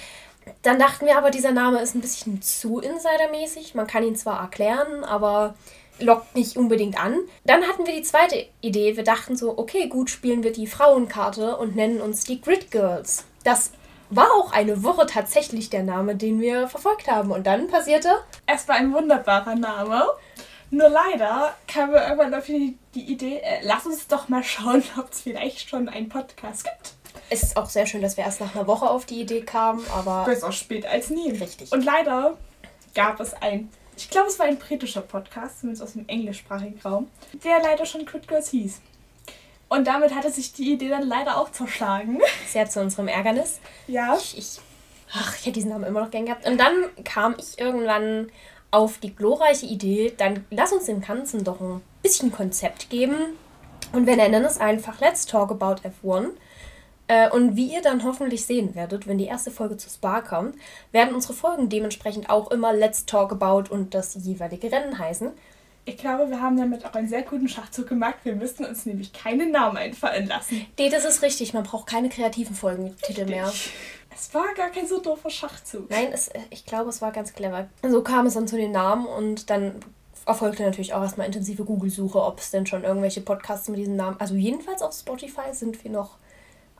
Dann 0.62 0.78
dachten 0.78 1.06
wir 1.06 1.16
aber, 1.18 1.30
dieser 1.30 1.52
Name 1.52 1.80
ist 1.80 1.94
ein 1.94 2.00
bisschen 2.00 2.42
zu 2.42 2.80
insidermäßig. 2.80 3.74
Man 3.74 3.86
kann 3.86 4.04
ihn 4.04 4.16
zwar 4.16 4.40
erklären, 4.40 5.04
aber 5.04 5.54
lockt 6.00 6.34
nicht 6.34 6.56
unbedingt 6.56 7.02
an. 7.02 7.18
Dann 7.44 7.64
hatten 7.64 7.86
wir 7.86 7.94
die 7.94 8.02
zweite 8.02 8.46
Idee. 8.60 8.96
Wir 8.96 9.04
dachten 9.04 9.36
so, 9.36 9.58
okay, 9.58 9.88
gut, 9.88 10.10
spielen 10.10 10.42
wir 10.42 10.52
die 10.52 10.66
Frauenkarte 10.66 11.56
und 11.56 11.76
nennen 11.76 12.00
uns 12.00 12.24
die 12.24 12.40
Grid 12.40 12.70
Girls. 12.70 13.24
Das 13.44 13.72
war 14.10 14.32
auch 14.32 14.52
eine 14.52 14.82
Woche 14.82 15.06
tatsächlich 15.06 15.70
der 15.70 15.82
Name, 15.82 16.16
den 16.16 16.40
wir 16.40 16.68
verfolgt 16.68 17.08
haben. 17.08 17.30
Und 17.30 17.46
dann 17.46 17.68
passierte. 17.68 18.10
Es 18.46 18.68
war 18.68 18.76
ein 18.76 18.92
wunderbarer 18.92 19.54
Name. 19.54 20.06
Nur 20.70 20.88
leider 20.90 21.54
kam 21.66 21.90
mir 21.90 22.02
irgendwann 22.02 22.34
auf 22.34 22.44
die, 22.44 22.76
die 22.94 23.10
Idee, 23.10 23.38
äh, 23.38 23.60
lass 23.62 23.86
uns 23.86 24.06
doch 24.06 24.28
mal 24.28 24.42
schauen, 24.42 24.82
ob 24.98 25.10
es 25.12 25.22
vielleicht 25.22 25.68
schon 25.68 25.88
einen 25.88 26.08
Podcast 26.08 26.64
gibt. 26.64 26.97
Es 27.30 27.42
ist 27.42 27.56
auch 27.56 27.68
sehr 27.68 27.86
schön, 27.86 28.02
dass 28.02 28.16
wir 28.16 28.24
erst 28.24 28.40
nach 28.40 28.54
einer 28.54 28.66
Woche 28.66 28.88
auf 28.88 29.04
die 29.04 29.20
Idee 29.20 29.42
kamen, 29.42 29.84
aber. 29.94 30.24
Besser 30.24 30.52
spät 30.52 30.86
als 30.86 31.10
nie. 31.10 31.30
Richtig. 31.30 31.72
Und 31.72 31.84
leider 31.84 32.36
gab 32.94 33.20
es 33.20 33.34
ein, 33.34 33.68
ich 33.96 34.08
glaube, 34.10 34.28
es 34.28 34.38
war 34.38 34.46
ein 34.46 34.58
britischer 34.58 35.02
Podcast, 35.02 35.60
zumindest 35.60 35.82
aus 35.82 35.92
dem 35.92 36.08
englischsprachigen 36.08 36.80
Raum, 36.80 37.08
der 37.44 37.60
leider 37.62 37.84
schon 37.84 38.06
Crit 38.06 38.26
Girls 38.28 38.50
hieß. 38.50 38.80
Und 39.68 39.86
damit 39.86 40.14
hatte 40.14 40.30
sich 40.30 40.52
die 40.54 40.72
Idee 40.72 40.88
dann 40.88 41.06
leider 41.06 41.36
auch 41.36 41.52
zerschlagen. 41.52 42.20
Sehr 42.48 42.68
zu 42.68 42.80
unserem 42.80 43.08
Ärgernis. 43.08 43.60
Ja. 43.86 44.16
Ich, 44.16 44.38
ich, 44.38 44.60
ach, 45.12 45.36
ich 45.36 45.42
hätte 45.42 45.52
diesen 45.52 45.70
Namen 45.70 45.84
immer 45.84 46.00
noch 46.00 46.10
gern 46.10 46.24
gehabt. 46.24 46.46
Und 46.46 46.58
dann 46.58 46.72
kam 47.04 47.36
ich 47.38 47.58
irgendwann 47.58 48.30
auf 48.70 48.98
die 48.98 49.14
glorreiche 49.14 49.66
Idee, 49.66 50.12
dann 50.16 50.44
lass 50.50 50.72
uns 50.72 50.84
dem 50.86 51.00
Ganzen 51.00 51.44
doch 51.44 51.60
ein 51.60 51.82
bisschen 52.02 52.32
Konzept 52.32 52.90
geben. 52.90 53.16
Und 53.92 54.06
wir 54.06 54.16
nennen 54.16 54.44
es 54.44 54.58
einfach 54.58 55.00
Let's 55.00 55.26
Talk 55.26 55.50
About 55.50 55.76
F1. 55.82 56.30
Äh, 57.08 57.30
und 57.30 57.56
wie 57.56 57.72
ihr 57.72 57.82
dann 57.82 58.04
hoffentlich 58.04 58.44
sehen 58.44 58.74
werdet, 58.74 59.06
wenn 59.06 59.18
die 59.18 59.26
erste 59.26 59.50
Folge 59.50 59.76
zu 59.76 59.88
Spa 59.88 60.20
kommt, 60.20 60.56
werden 60.92 61.14
unsere 61.14 61.32
Folgen 61.32 61.68
dementsprechend 61.68 62.30
auch 62.30 62.50
immer 62.50 62.72
Let's 62.72 63.06
Talk 63.06 63.32
About 63.32 63.72
und 63.72 63.94
das 63.94 64.14
jeweilige 64.14 64.70
Rennen 64.70 64.98
heißen. 64.98 65.32
Ich 65.86 65.96
glaube, 65.96 66.28
wir 66.28 66.42
haben 66.42 66.58
damit 66.58 66.84
auch 66.84 66.92
einen 66.92 67.08
sehr 67.08 67.22
guten 67.22 67.48
Schachzug 67.48 67.88
gemacht. 67.88 68.16
Wir 68.22 68.36
müssten 68.36 68.66
uns 68.66 68.84
nämlich 68.84 69.14
keinen 69.14 69.50
Namen 69.50 69.78
einfallen 69.78 70.28
lassen. 70.28 70.66
Nee, 70.78 70.90
das 70.90 71.06
ist 71.06 71.22
richtig. 71.22 71.54
Man 71.54 71.62
braucht 71.62 71.86
keine 71.86 72.10
kreativen 72.10 72.54
Folgentitel 72.54 73.24
mehr. 73.24 73.50
Es 74.14 74.34
war 74.34 74.52
gar 74.54 74.68
kein 74.68 74.86
so 74.86 75.00
doofer 75.00 75.30
Schachzug. 75.30 75.88
Nein, 75.88 76.08
es, 76.12 76.28
ich 76.50 76.66
glaube, 76.66 76.90
es 76.90 77.00
war 77.00 77.10
ganz 77.10 77.32
clever. 77.32 77.68
So 77.82 78.02
kam 78.02 78.26
es 78.26 78.34
dann 78.34 78.46
zu 78.46 78.56
den 78.56 78.72
Namen 78.72 79.06
und 79.06 79.48
dann 79.48 79.76
erfolgte 80.26 80.62
natürlich 80.62 80.92
auch 80.92 81.00
erstmal 81.00 81.26
intensive 81.26 81.64
Google-Suche, 81.64 82.22
ob 82.22 82.38
es 82.38 82.50
denn 82.50 82.66
schon 82.66 82.84
irgendwelche 82.84 83.22
Podcasts 83.22 83.68
mit 83.68 83.78
diesem 83.78 83.96
Namen. 83.96 84.16
Also 84.20 84.34
jedenfalls 84.34 84.82
auf 84.82 84.92
Spotify 84.92 85.52
sind 85.54 85.82
wir 85.82 85.90
noch 85.90 86.18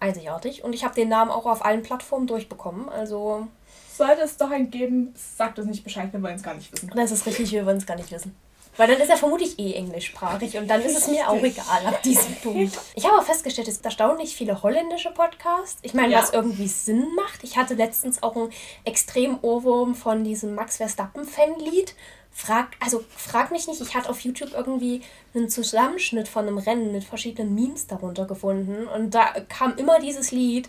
einzigartig. 0.01 0.65
Und 0.65 0.75
ich 0.75 0.85
habe 0.85 0.95
den 0.95 1.09
Namen 1.09 1.31
auch 1.31 1.47
auf 1.47 1.65
allen 1.65 1.83
Plattformen 1.83 2.27
durchbekommen. 2.27 2.89
Also. 2.89 3.49
Sollte 3.93 4.23
es 4.23 4.37
doch 4.37 4.51
einen 4.51 4.71
geben, 4.71 5.13
sagt 5.17 5.59
uns 5.59 5.67
nicht 5.67 5.83
Bescheid, 5.83 6.13
wir 6.13 6.23
wollen 6.23 6.37
es 6.37 6.43
gar 6.45 6.55
nicht 6.55 6.73
wissen. 6.73 6.91
Das 6.95 7.11
ist 7.11 7.27
richtig, 7.27 7.51
wir 7.51 7.67
wollen 7.67 7.79
es 7.79 7.87
gar 7.87 7.97
nicht 7.97 8.13
wissen. 8.13 8.35
Weil 8.79 8.89
dann 8.89 8.99
ist 9.01 9.11
er 9.11 9.17
vermutlich 9.19 9.59
eh 9.59 9.75
englischsprachig 9.75 10.57
und 10.57 10.69
dann 10.69 10.81
ist 10.81 10.97
es 10.97 11.09
mir 11.09 11.29
auch 11.29 11.43
egal 11.43 11.85
ab 11.85 12.03
diesem 12.03 12.35
Punkt. 12.37 12.79
Ich 12.95 13.05
habe 13.05 13.19
auch 13.19 13.25
festgestellt, 13.25 13.69
es 13.69 13.75
gibt 13.75 13.85
erstaunlich 13.85 14.35
viele 14.35 14.63
holländische 14.63 15.11
Podcasts. 15.11 15.79
Ich 15.83 15.93
meine, 15.93 16.13
Ja. 16.13 16.23
was 16.23 16.31
irgendwie 16.33 16.69
Sinn 16.69 17.15
macht. 17.15 17.43
Ich 17.45 17.57
hatte 17.59 17.75
letztens 17.75 18.23
auch 18.23 18.37
einen 18.37 18.51
extrem 18.85 19.39
Ohrwurm 19.43 19.95
von 19.95 20.25
diesem 20.25 20.55
Max 20.55 20.77
Verstappen-Fanlied. 20.79 21.95
Frag, 22.31 22.77
also 22.79 23.05
frag 23.17 23.51
mich 23.51 23.67
nicht, 23.67 23.81
ich 23.81 23.97
hatte 23.97 24.09
auf 24.11 24.21
YouTube 24.21 24.53
irgendwie 24.53 25.03
einen 25.35 25.49
Zusammenschnitt 25.49 26.29
von 26.29 26.47
einem 26.47 26.59
Rennen 26.59 26.93
mit 26.93 27.03
verschiedenen 27.03 27.53
Memes 27.55 27.89
darunter 27.89 28.27
gefunden 28.27 28.87
und 28.87 29.13
da 29.13 29.25
kam 29.49 29.77
immer 29.77 29.99
dieses 29.99 30.31
Lied 30.31 30.69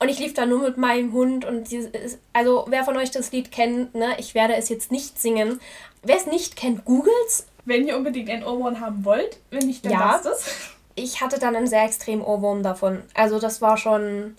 und 0.00 0.08
ich 0.10 0.18
lief 0.18 0.34
da 0.34 0.44
nur 0.46 0.60
mit 0.60 0.76
meinem 0.76 1.12
Hund 1.12 1.44
und 1.44 1.70
dieses, 1.70 2.18
also 2.32 2.66
wer 2.68 2.84
von 2.84 2.96
euch 2.96 3.10
das 3.10 3.32
Lied 3.32 3.50
kennt, 3.50 3.94
ne, 3.94 4.16
ich 4.18 4.34
werde 4.34 4.54
es 4.56 4.68
jetzt 4.68 4.92
nicht 4.92 5.18
singen. 5.18 5.60
Wer 6.02 6.16
es 6.16 6.26
nicht 6.26 6.56
kennt, 6.56 6.84
googles. 6.84 7.46
Wenn 7.64 7.86
ihr 7.86 7.96
unbedingt 7.96 8.30
einen 8.30 8.44
Ohrwurm 8.44 8.80
haben 8.80 9.04
wollt, 9.04 9.38
wenn 9.50 9.66
nicht, 9.66 9.84
dann 9.84 9.92
Ja. 9.92 9.98
lasst 10.12 10.26
es. 10.26 10.70
Ich 10.94 11.20
hatte 11.20 11.38
dann 11.38 11.54
einen 11.54 11.66
sehr 11.66 11.84
extremen 11.84 12.22
Ohrwurm 12.22 12.62
davon. 12.62 13.02
Also 13.14 13.38
das 13.38 13.60
war 13.62 13.76
schon, 13.76 14.36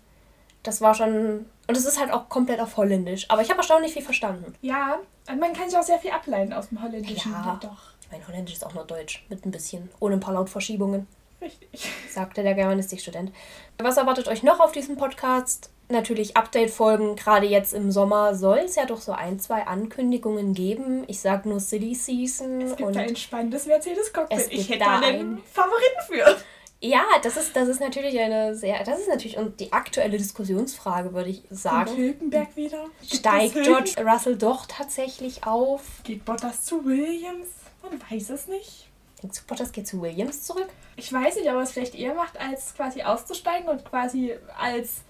das 0.64 0.82
war 0.82 0.94
schon, 0.96 1.46
und 1.68 1.78
es 1.78 1.86
ist 1.86 2.00
halt 2.00 2.12
auch 2.12 2.28
komplett 2.28 2.60
auf 2.60 2.76
Holländisch. 2.78 3.26
Aber 3.30 3.42
ich 3.42 3.50
habe 3.50 3.60
erstaunlich 3.60 3.94
viel 3.94 4.02
verstanden. 4.02 4.56
Ja, 4.62 5.00
und 5.30 5.40
man 5.40 5.54
kann 5.54 5.70
sich 5.70 5.78
auch 5.78 5.84
sehr 5.84 6.00
viel 6.00 6.12
ableiten 6.12 6.52
aus 6.54 6.70
dem 6.70 6.82
Holländischen. 6.82 7.32
Ja. 7.32 7.60
Doch, 7.62 7.78
Mein 8.12 8.28
Holländisch 8.28 8.56
ist 8.56 8.66
auch 8.66 8.74
nur 8.74 8.86
Deutsch, 8.86 9.24
mit 9.30 9.46
ein 9.46 9.52
bisschen, 9.52 9.90
ohne 10.00 10.16
ein 10.16 10.20
paar 10.20 10.34
Lautverschiebungen, 10.34 11.06
richtig. 11.42 11.92
sagte 12.12 12.42
der 12.42 12.56
Germanistikstudent. 12.56 13.32
Was 13.78 13.98
erwartet 13.98 14.28
euch 14.28 14.42
noch 14.44 14.60
auf 14.60 14.72
diesem 14.72 14.98
Podcast? 14.98 15.70
Natürlich 15.92 16.38
Update-Folgen. 16.38 17.16
Gerade 17.16 17.48
jetzt 17.48 17.74
im 17.74 17.92
Sommer 17.92 18.36
soll 18.36 18.60
es 18.60 18.76
ja 18.76 18.86
doch 18.86 19.02
so 19.02 19.12
ein, 19.12 19.40
zwei 19.40 19.66
Ankündigungen 19.66 20.54
geben. 20.54 21.04
Ich 21.08 21.20
sag 21.20 21.48
nur 21.48 21.60
Silly 21.60 21.96
Season. 21.96 22.62
Es 22.62 22.76
gibt 22.76 22.88
und 22.88 22.96
da 22.96 23.00
ein 23.02 23.16
spannendes 23.16 23.66
Mercedes-Cockpit. 23.66 24.38
Es 24.38 24.48
Ich 24.50 24.70
hätte 24.70 24.80
da 24.80 25.00
einen 25.00 25.38
ein- 25.38 25.44
Favoriten 25.52 26.02
für. 26.08 26.38
ja, 26.80 27.02
das 27.24 27.38
ist, 27.38 27.56
das 27.56 27.68
ist 27.68 27.80
natürlich 27.80 28.20
eine 28.20 28.54
sehr, 28.56 28.84
das 28.84 29.00
ist 29.00 29.08
natürlich 29.10 29.38
und 29.38 29.60
die 29.60 29.74
aktuelle 29.74 30.18
Diskussionsfrage, 30.20 31.12
würde 31.14 31.32
ich 31.32 31.42
Und 31.50 31.58
sagen. 31.58 31.96
Hülkenberg 31.98 32.56
wieder. 32.56 32.86
Gibt 33.02 33.14
Steigt 33.16 33.56
George 33.64 33.96
Russell 34.06 34.38
doch 34.38 34.68
tatsächlich 34.68 35.44
auf? 35.48 35.82
Geht 36.04 36.24
Bottas 36.24 36.66
zu 36.66 36.86
Williams? 36.86 37.48
Man 37.82 38.00
weiß 38.12 38.30
es 38.30 38.48
nicht. 38.48 38.88
Denkst 39.24 39.40
du, 39.40 39.46
Bottas 39.48 39.72
geht 39.72 39.88
zu 39.88 40.00
Williams 40.04 40.44
zurück? 40.44 40.70
Ich 40.98 41.12
weiß 41.12 41.36
nicht, 41.36 41.48
ob 41.50 41.56
er 41.56 41.62
es 41.62 41.72
vielleicht 41.72 41.96
eher 41.96 42.14
macht, 42.14 42.40
als 42.40 42.76
quasi 42.76 43.02
auszusteigen 43.02 43.68
und 43.70 43.84
quasi 43.86 44.36
als 44.58 45.02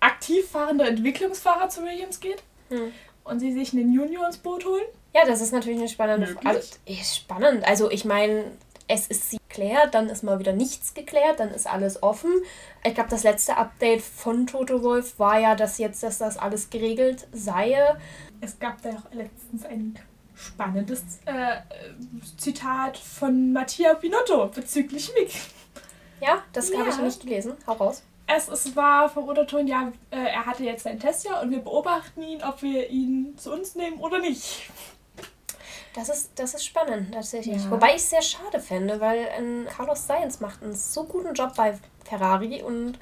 aktiv 0.00 0.48
fahrender 0.48 0.88
Entwicklungsfahrer 0.88 1.68
zu 1.68 1.82
Williams 1.82 2.20
geht. 2.20 2.42
Hm. 2.68 2.92
Und 3.24 3.40
sie 3.40 3.52
sich 3.52 3.72
einen 3.72 3.92
Junior 3.92 4.26
ins 4.26 4.38
Boot 4.38 4.64
holen. 4.66 4.84
Ja, 5.14 5.24
das 5.26 5.40
ist 5.40 5.52
natürlich 5.52 5.78
eine 5.78 5.88
spannende. 5.88 6.26
Frage. 6.26 6.48
Also, 6.48 6.76
spannend. 7.02 7.64
Also 7.66 7.90
ich 7.90 8.04
meine, 8.04 8.50
es 8.88 9.06
ist 9.06 9.30
sie 9.30 9.38
geklärt, 9.48 9.94
dann 9.94 10.08
ist 10.10 10.22
mal 10.24 10.38
wieder 10.38 10.52
nichts 10.52 10.92
geklärt, 10.92 11.40
dann 11.40 11.50
ist 11.50 11.66
alles 11.66 12.02
offen. 12.02 12.30
Ich 12.84 12.94
glaube, 12.94 13.08
das 13.08 13.22
letzte 13.22 13.56
Update 13.56 14.02
von 14.02 14.46
Toto 14.46 14.82
Wolf 14.82 15.18
war 15.18 15.38
ja, 15.38 15.54
dass 15.54 15.78
jetzt, 15.78 16.02
dass 16.02 16.18
das 16.18 16.36
alles 16.36 16.68
geregelt 16.68 17.26
sei. 17.32 17.78
Es 18.40 18.58
gab 18.58 18.82
da 18.82 18.90
auch 18.90 19.12
letztens 19.14 19.64
ein 19.64 19.98
spannendes 20.34 21.02
äh, 21.24 21.60
Zitat 22.36 22.98
von 22.98 23.52
Mattia 23.52 23.94
Binotto 23.94 24.48
bezüglich 24.48 25.12
Mick. 25.14 25.30
Ja, 26.20 26.42
das 26.52 26.72
habe 26.76 26.88
ich 26.90 26.96
Ja. 26.96 27.02
nicht 27.02 27.20
gelesen. 27.20 27.54
Hau 27.66 27.72
raus. 27.74 28.02
Es, 28.26 28.48
es 28.48 28.74
war 28.74 29.08
vom 29.08 29.24
Unterton, 29.24 29.66
ja, 29.66 29.92
äh, 30.10 30.16
er 30.16 30.46
hatte 30.46 30.64
jetzt 30.64 30.84
sein 30.84 30.98
Testjahr 30.98 31.42
und 31.42 31.50
wir 31.50 31.60
beobachten 31.60 32.22
ihn, 32.22 32.42
ob 32.42 32.62
wir 32.62 32.88
ihn 32.88 33.36
zu 33.36 33.52
uns 33.52 33.74
nehmen 33.74 33.98
oder 33.98 34.18
nicht. 34.18 34.70
Das 35.94 36.08
ist, 36.08 36.32
das 36.36 36.54
ist 36.54 36.64
spannend, 36.64 37.14
tatsächlich. 37.14 37.62
Ja. 37.62 37.70
Wobei 37.70 37.90
ich 37.90 37.96
es 37.96 38.10
sehr 38.10 38.22
schade 38.22 38.58
fände, 38.58 39.00
weil 39.00 39.28
ähm, 39.38 39.66
Carlos 39.68 40.06
Sainz 40.06 40.40
macht 40.40 40.62
einen 40.62 40.74
so 40.74 41.04
guten 41.04 41.34
Job 41.34 41.54
bei 41.54 41.78
Ferrari 42.04 42.62
und 42.62 42.98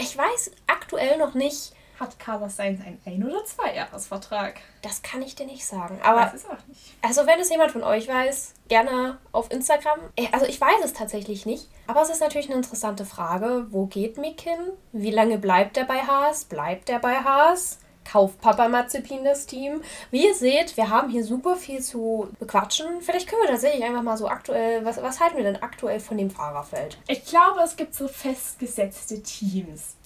ich 0.00 0.16
weiß 0.16 0.50
aktuell 0.66 1.16
noch 1.18 1.34
nicht, 1.34 1.72
Hat 1.98 2.18
Carlos 2.18 2.56
Sainz 2.56 2.80
einen 2.84 3.00
Ein- 3.06 3.24
oder 3.26 3.44
Zwei-Jahres-Vertrag? 3.44 4.60
das 4.82 5.02
kann 5.02 5.22
ich 5.22 5.34
dir 5.34 5.46
nicht 5.46 5.66
sagen. 5.66 5.98
Aber 6.02 6.20
weiß 6.20 6.34
es 6.34 6.46
auch 6.46 6.66
nicht. 6.68 6.94
Also 7.02 7.26
wenn 7.26 7.40
es 7.40 7.50
jemand 7.50 7.72
von 7.72 7.82
euch 7.82 8.06
weiß, 8.08 8.54
gerne 8.68 9.18
auf 9.32 9.50
Instagram. 9.50 9.98
Äh, 10.16 10.28
Also 10.32 10.46
ich 10.46 10.60
weiß 10.60 10.84
es 10.84 10.92
tatsächlich 10.92 11.46
nicht. 11.46 11.68
Aber 11.86 12.02
es 12.02 12.10
ist 12.10 12.20
natürlich 12.20 12.46
eine 12.46 12.56
interessante 12.56 13.04
Frage. 13.04 13.66
Wo 13.70 13.86
geht 13.86 14.18
Mick 14.18 14.40
hin? 14.40 14.58
Wie 14.92 15.10
lange 15.10 15.38
bleibt 15.38 15.76
er 15.76 15.84
bei 15.84 16.00
Haas? 16.00 16.44
Bleibt 16.44 16.90
er 16.90 16.98
bei 17.00 17.16
Haas? 17.16 17.78
kauft 18.10 18.40
Papa 18.40 18.68
Mazepin 18.68 19.24
das 19.24 19.46
Team. 19.46 19.82
Wie 20.12 20.26
ihr 20.28 20.34
seht, 20.36 20.76
wir 20.76 20.90
haben 20.90 21.10
hier 21.10 21.24
super 21.24 21.56
viel 21.56 21.82
zu 21.82 22.28
bequatschen. 22.38 23.00
Vielleicht 23.00 23.28
können 23.28 23.42
wir 23.42 23.48
tatsächlich 23.50 23.82
einfach 23.84 24.02
mal 24.02 24.16
so 24.16 24.28
aktuell, 24.28 24.84
was, 24.84 25.02
was 25.02 25.18
halten 25.20 25.36
wir 25.36 25.42
denn 25.44 25.60
aktuell 25.60 25.98
von 25.98 26.16
dem 26.16 26.30
Fahrerfeld? 26.30 26.98
Ich 27.08 27.24
glaube, 27.24 27.60
es 27.64 27.74
gibt 27.76 27.94
so 27.94 28.06
festgesetzte 28.06 29.22
Teams. 29.22 29.96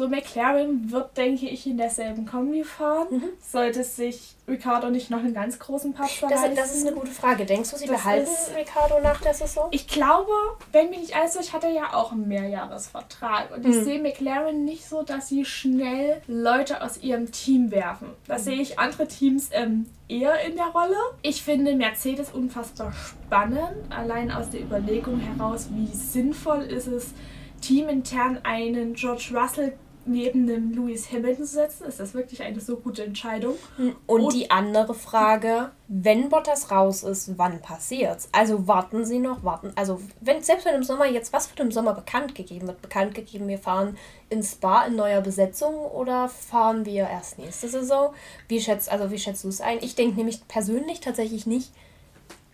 So 0.00 0.08
McLaren 0.08 0.90
wird, 0.90 1.14
denke 1.18 1.46
ich, 1.46 1.66
in 1.66 1.76
derselben 1.76 2.24
Kombi 2.24 2.64
fahren. 2.64 3.08
Mhm. 3.10 3.28
Sollte 3.38 3.84
sich 3.84 4.34
Ricardo 4.48 4.88
nicht 4.88 5.10
noch 5.10 5.18
einen 5.18 5.34
ganz 5.34 5.58
großen 5.58 5.92
Patzer 5.92 6.26
das, 6.26 6.40
das 6.54 6.74
ist 6.74 6.86
eine 6.86 6.96
gute 6.96 7.10
Frage. 7.10 7.44
Denkst 7.44 7.70
du, 7.70 7.76
sie 7.76 7.86
das 7.86 7.98
behalten 7.98 8.30
Ricardo 8.56 8.98
nach 9.02 9.20
der 9.20 9.34
Saison? 9.34 9.68
Ich 9.72 9.86
glaube, 9.86 10.32
wenn 10.72 10.88
mich 10.88 11.00
nicht 11.00 11.14
alles 11.14 11.34
durch, 11.34 11.52
hat 11.52 11.64
er 11.64 11.70
ja 11.72 11.92
auch 11.92 12.12
einen 12.12 12.26
Mehrjahresvertrag. 12.28 13.54
Und 13.54 13.66
mhm. 13.66 13.72
ich 13.72 13.76
sehe 13.84 14.00
McLaren 14.00 14.64
nicht 14.64 14.88
so, 14.88 15.02
dass 15.02 15.28
sie 15.28 15.44
schnell 15.44 16.22
Leute 16.26 16.82
aus 16.82 17.02
ihrem 17.02 17.30
Team 17.30 17.70
werfen. 17.70 18.08
Da 18.26 18.38
mhm. 18.38 18.42
sehe 18.42 18.62
ich 18.62 18.78
andere 18.78 19.06
Teams 19.06 19.50
ähm, 19.52 19.84
eher 20.08 20.40
in 20.46 20.56
der 20.56 20.68
Rolle. 20.68 20.96
Ich 21.20 21.42
finde 21.42 21.76
Mercedes 21.76 22.32
unfassbar 22.32 22.94
spannend, 22.94 23.76
allein 23.90 24.30
aus 24.30 24.48
der 24.48 24.62
Überlegung 24.62 25.20
heraus, 25.20 25.68
wie 25.72 25.94
sinnvoll 25.94 26.62
ist 26.62 26.86
es, 26.86 27.12
teamintern 27.60 28.38
einen 28.44 28.94
George 28.94 29.32
Russell 29.34 29.74
neben 30.06 30.46
dem 30.46 30.72
Lewis 30.72 31.10
Hamilton 31.12 31.44
zu 31.44 31.54
setzen, 31.54 31.84
ist 31.84 32.00
das 32.00 32.14
wirklich 32.14 32.42
eine 32.42 32.60
so 32.60 32.76
gute 32.76 33.04
Entscheidung. 33.04 33.56
Und, 33.78 33.96
Und 34.06 34.32
die 34.32 34.50
andere 34.50 34.94
Frage, 34.94 35.70
wenn 35.88 36.28
Bottas 36.28 36.70
raus 36.70 37.02
ist, 37.02 37.38
wann 37.38 37.60
passiert's? 37.60 38.28
Also 38.32 38.66
warten 38.66 39.04
Sie 39.04 39.18
noch, 39.18 39.44
warten. 39.44 39.72
Also 39.76 40.00
wenn 40.20 40.42
selbst 40.42 40.64
wenn 40.64 40.74
im 40.74 40.82
Sommer 40.82 41.06
jetzt, 41.06 41.32
was 41.32 41.50
wird 41.50 41.60
im 41.60 41.72
Sommer 41.72 41.94
bekannt 41.94 42.34
gegeben? 42.34 42.66
Wird 42.66 42.82
bekannt 42.82 43.14
gegeben, 43.14 43.48
wir 43.48 43.58
fahren 43.58 43.96
in 44.28 44.42
Spa 44.42 44.84
in 44.84 44.96
neuer 44.96 45.20
Besetzung 45.20 45.74
oder 45.74 46.28
fahren 46.28 46.84
wir 46.84 47.08
erst 47.08 47.38
nächste 47.38 47.68
Saison? 47.68 48.14
Wie 48.48 48.60
schätzt, 48.60 48.90
also 48.90 49.10
wie 49.10 49.18
schätzt 49.18 49.44
du 49.44 49.48
es 49.48 49.60
ein? 49.60 49.78
Ich 49.82 49.94
denke 49.94 50.16
nämlich 50.16 50.46
persönlich 50.48 51.00
tatsächlich 51.00 51.46
nicht. 51.46 51.72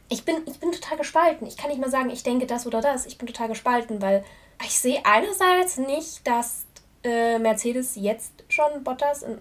Ich 0.09 0.25
bin, 0.25 0.37
ich 0.47 0.61
bin 0.61 0.71
total 0.73 0.99
gespalten. 0.99 1.47
Ich 1.47 1.57
kann 1.57 1.71
nicht 1.71 1.81
mal 1.81 1.91
sagen, 1.91 2.11
ich 2.11 2.23
denke 2.23 2.47
das 2.47 2.67
oder 2.67 2.81
das. 2.81 3.07
Ich 3.07 3.19
bin 3.19 3.27
total 3.27 3.49
gespalten, 3.49 4.01
weil 4.01 4.25
ich 4.63 4.79
sehe 4.79 5.01
einerseits 5.05 5.79
nicht, 5.79 6.27
dass 6.27 6.66
äh, 7.07 7.39
Mercedes 7.39 7.95
jetzt 7.97 8.45
schon 8.49 8.85
Bottas 8.85 9.23
in, 9.23 9.39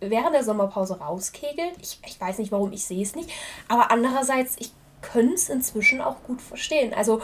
während 0.00 0.34
der 0.34 0.44
Sommerpause 0.44 0.98
rauskegelt. 0.98 1.74
Ich, 1.80 2.00
ich 2.06 2.20
weiß 2.20 2.38
nicht, 2.38 2.52
warum, 2.52 2.72
ich 2.72 2.84
sehe 2.84 3.02
es 3.02 3.14
nicht. 3.14 3.30
Aber 3.68 3.90
andererseits, 3.90 4.56
ich 4.58 4.72
könnte 5.00 5.34
es 5.34 5.48
inzwischen 5.48 6.00
auch 6.00 6.22
gut 6.24 6.42
verstehen. 6.42 6.92
Also, 6.94 7.22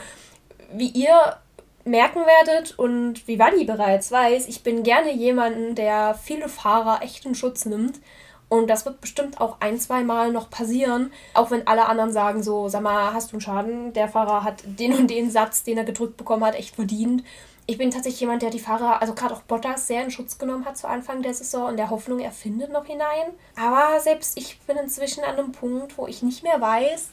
wie 0.73 0.88
ihr 0.88 1.37
merken 1.85 2.23
werdet 2.25 2.78
und 2.78 3.26
wie 3.28 3.38
Wally 3.38 3.64
bereits 3.64 4.11
weiß, 4.11 4.49
ich 4.49 4.62
bin 4.62 4.83
gerne 4.83 5.12
jemanden, 5.12 5.75
der 5.75 6.14
viele 6.14 6.49
Fahrer 6.49 7.02
echt 7.02 7.26
in 7.26 7.35
Schutz 7.35 7.66
nimmt. 7.66 8.00
Und 8.49 8.69
das 8.69 8.85
wird 8.85 9.00
bestimmt 9.00 9.40
auch 9.40 9.57
ein, 9.61 9.78
zwei 9.81 10.02
Mal 10.04 10.31
noch 10.31 10.50
passieren. 10.50 11.12
Auch 11.33 11.50
wenn 11.50 11.66
alle 11.66 11.87
anderen 11.87 12.12
sagen 12.12 12.43
so, 12.43 12.69
sag 12.69 12.83
mal, 12.83 13.12
hast 13.12 13.33
du 13.33 13.35
einen 13.35 13.40
Schaden? 13.40 13.93
Der 13.95 14.09
Fahrer 14.09 14.45
hat 14.45 14.62
den 14.64 14.95
und 14.95 15.09
den 15.09 15.31
Satz, 15.31 15.64
den 15.64 15.78
er 15.78 15.85
gedrückt 15.85 16.16
bekommen 16.16 16.45
hat, 16.45 16.54
echt 16.54 16.75
verdient. 16.75 17.25
Ich 17.66 17.78
bin 17.78 17.90
tatsächlich 17.90 18.21
jemand, 18.21 18.42
der 18.42 18.50
die 18.50 18.59
Fahrer, 18.59 19.00
also 19.00 19.14
gerade 19.14 19.35
auch 19.35 19.42
Bottas, 19.42 19.87
sehr 19.87 20.04
in 20.04 20.11
Schutz 20.11 20.37
genommen 20.37 20.66
hat 20.66 20.76
zu 20.76 20.87
Anfang 20.87 21.23
der 21.23 21.33
Saison 21.33 21.68
und 21.68 21.78
der 21.78 21.88
Hoffnung, 21.88 22.21
er 22.21 22.30
findet 22.30 22.71
noch 22.71 22.85
hinein. 22.85 23.33
Aber 23.56 23.99
selbst 24.00 24.37
ich 24.37 24.59
bin 24.61 24.76
inzwischen 24.76 25.25
an 25.25 25.38
einem 25.38 25.52
Punkt, 25.52 25.97
wo 25.97 26.06
ich 26.06 26.23
nicht 26.23 26.42
mehr 26.42 26.61
weiß, 26.61 27.09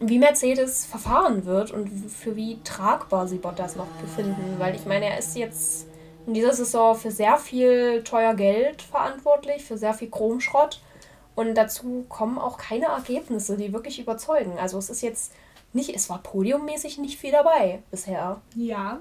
wie 0.00 0.18
Mercedes 0.18 0.84
verfahren 0.84 1.46
wird 1.46 1.70
und 1.70 1.88
für 2.10 2.36
wie 2.36 2.58
tragbar 2.64 3.26
sie 3.26 3.38
Bottas 3.38 3.76
noch 3.76 3.86
befinden. 4.02 4.56
Weil 4.58 4.74
ich 4.74 4.84
meine, 4.84 5.06
er 5.06 5.18
ist 5.18 5.36
jetzt 5.36 5.86
in 6.26 6.34
dieser 6.34 6.52
Saison 6.52 6.94
für 6.94 7.10
sehr 7.10 7.38
viel 7.38 8.04
teuer 8.04 8.34
Geld 8.34 8.82
verantwortlich, 8.82 9.64
für 9.64 9.78
sehr 9.78 9.94
viel 9.94 10.10
Chromschrott. 10.10 10.82
Und 11.34 11.54
dazu 11.54 12.04
kommen 12.10 12.36
auch 12.36 12.58
keine 12.58 12.86
Ergebnisse, 12.86 13.56
die 13.56 13.72
wirklich 13.72 13.98
überzeugen. 13.98 14.58
Also 14.58 14.76
es 14.76 14.90
ist 14.90 15.00
jetzt 15.00 15.32
nicht, 15.72 15.94
es 15.94 16.10
war 16.10 16.18
podiummäßig 16.18 16.98
nicht 16.98 17.18
viel 17.18 17.32
dabei 17.32 17.82
bisher. 17.90 18.42
Ja. 18.54 19.00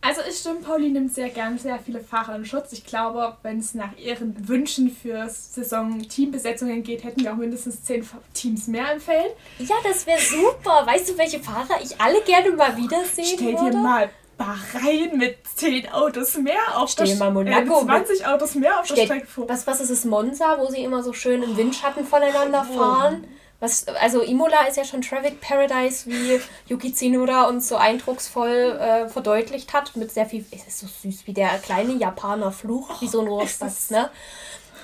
Also 0.00 0.20
es 0.20 0.40
stimmt, 0.40 0.62
Pauli 0.64 0.90
nimmt 0.90 1.12
sehr 1.12 1.28
gern 1.28 1.58
sehr 1.58 1.78
viele 1.80 2.00
Fahrer 2.00 2.36
in 2.36 2.44
Schutz. 2.44 2.72
Ich 2.72 2.86
glaube, 2.86 3.36
wenn 3.42 3.58
es 3.58 3.74
nach 3.74 3.96
ihren 3.98 4.48
Wünschen 4.48 4.90
für 4.90 5.28
Saison-Teambesetzungen 5.28 6.84
geht, 6.84 7.02
hätten 7.02 7.24
wir 7.24 7.32
auch 7.32 7.36
mindestens 7.36 7.82
zehn 7.82 8.08
Teams 8.32 8.68
mehr 8.68 8.92
im 8.92 9.00
Feld. 9.00 9.34
Ja, 9.58 9.74
das 9.82 10.06
wäre 10.06 10.20
super. 10.20 10.86
Weißt 10.86 11.08
du, 11.10 11.18
welche 11.18 11.40
Fahrer 11.40 11.82
ich 11.82 12.00
alle 12.00 12.20
gerne 12.22 12.52
mal 12.52 12.76
wiedersehen 12.76 13.24
Stell 13.24 13.46
würde? 13.46 13.58
Stell 13.58 13.70
dir 13.72 13.76
mal 13.78 14.10
Bahrain 14.38 15.18
mit 15.18 15.36
10 15.56 15.92
Autos 15.92 16.36
mehr 16.36 16.54
auf 16.76 16.90
Stell 16.90 17.06
der 17.06 17.14
Strecke. 17.16 17.32
Monaco. 17.32 17.80
Äh, 17.80 17.86
20 17.86 18.26
Autos 18.26 18.54
mehr 18.54 18.80
auf 18.80 18.86
der 18.86 19.04
Strecke 19.04 19.26
vor. 19.26 19.48
Was, 19.48 19.66
was 19.66 19.80
ist 19.80 19.90
es, 19.90 20.04
Monza, 20.04 20.58
wo 20.58 20.66
sie 20.66 20.82
immer 20.84 21.02
so 21.02 21.12
schön 21.12 21.42
im 21.42 21.56
Windschatten 21.56 22.06
voneinander 22.06 22.66
oh. 22.72 22.78
Was, 23.60 23.88
also 23.88 24.22
Imola 24.22 24.66
ist 24.68 24.76
ja 24.76 24.84
schon 24.84 25.02
Traffic 25.02 25.40
Paradise, 25.40 26.08
wie 26.08 26.40
Yuki 26.68 26.92
Tsunoda 26.92 27.48
uns 27.48 27.68
so 27.68 27.76
eindrucksvoll 27.76 28.78
äh, 28.80 29.08
verdeutlicht 29.08 29.72
hat, 29.72 29.96
mit 29.96 30.12
sehr 30.12 30.26
viel, 30.26 30.44
es 30.52 30.66
ist 30.66 30.78
so 30.78 30.86
süß, 30.86 31.26
wie 31.26 31.32
der 31.32 31.58
kleine 31.58 31.94
Japaner 31.94 32.52
flucht, 32.52 33.00
wie 33.00 33.08
so 33.08 33.20
ein 33.20 33.28
Rohrspatz, 33.28 33.90
ne? 33.90 34.10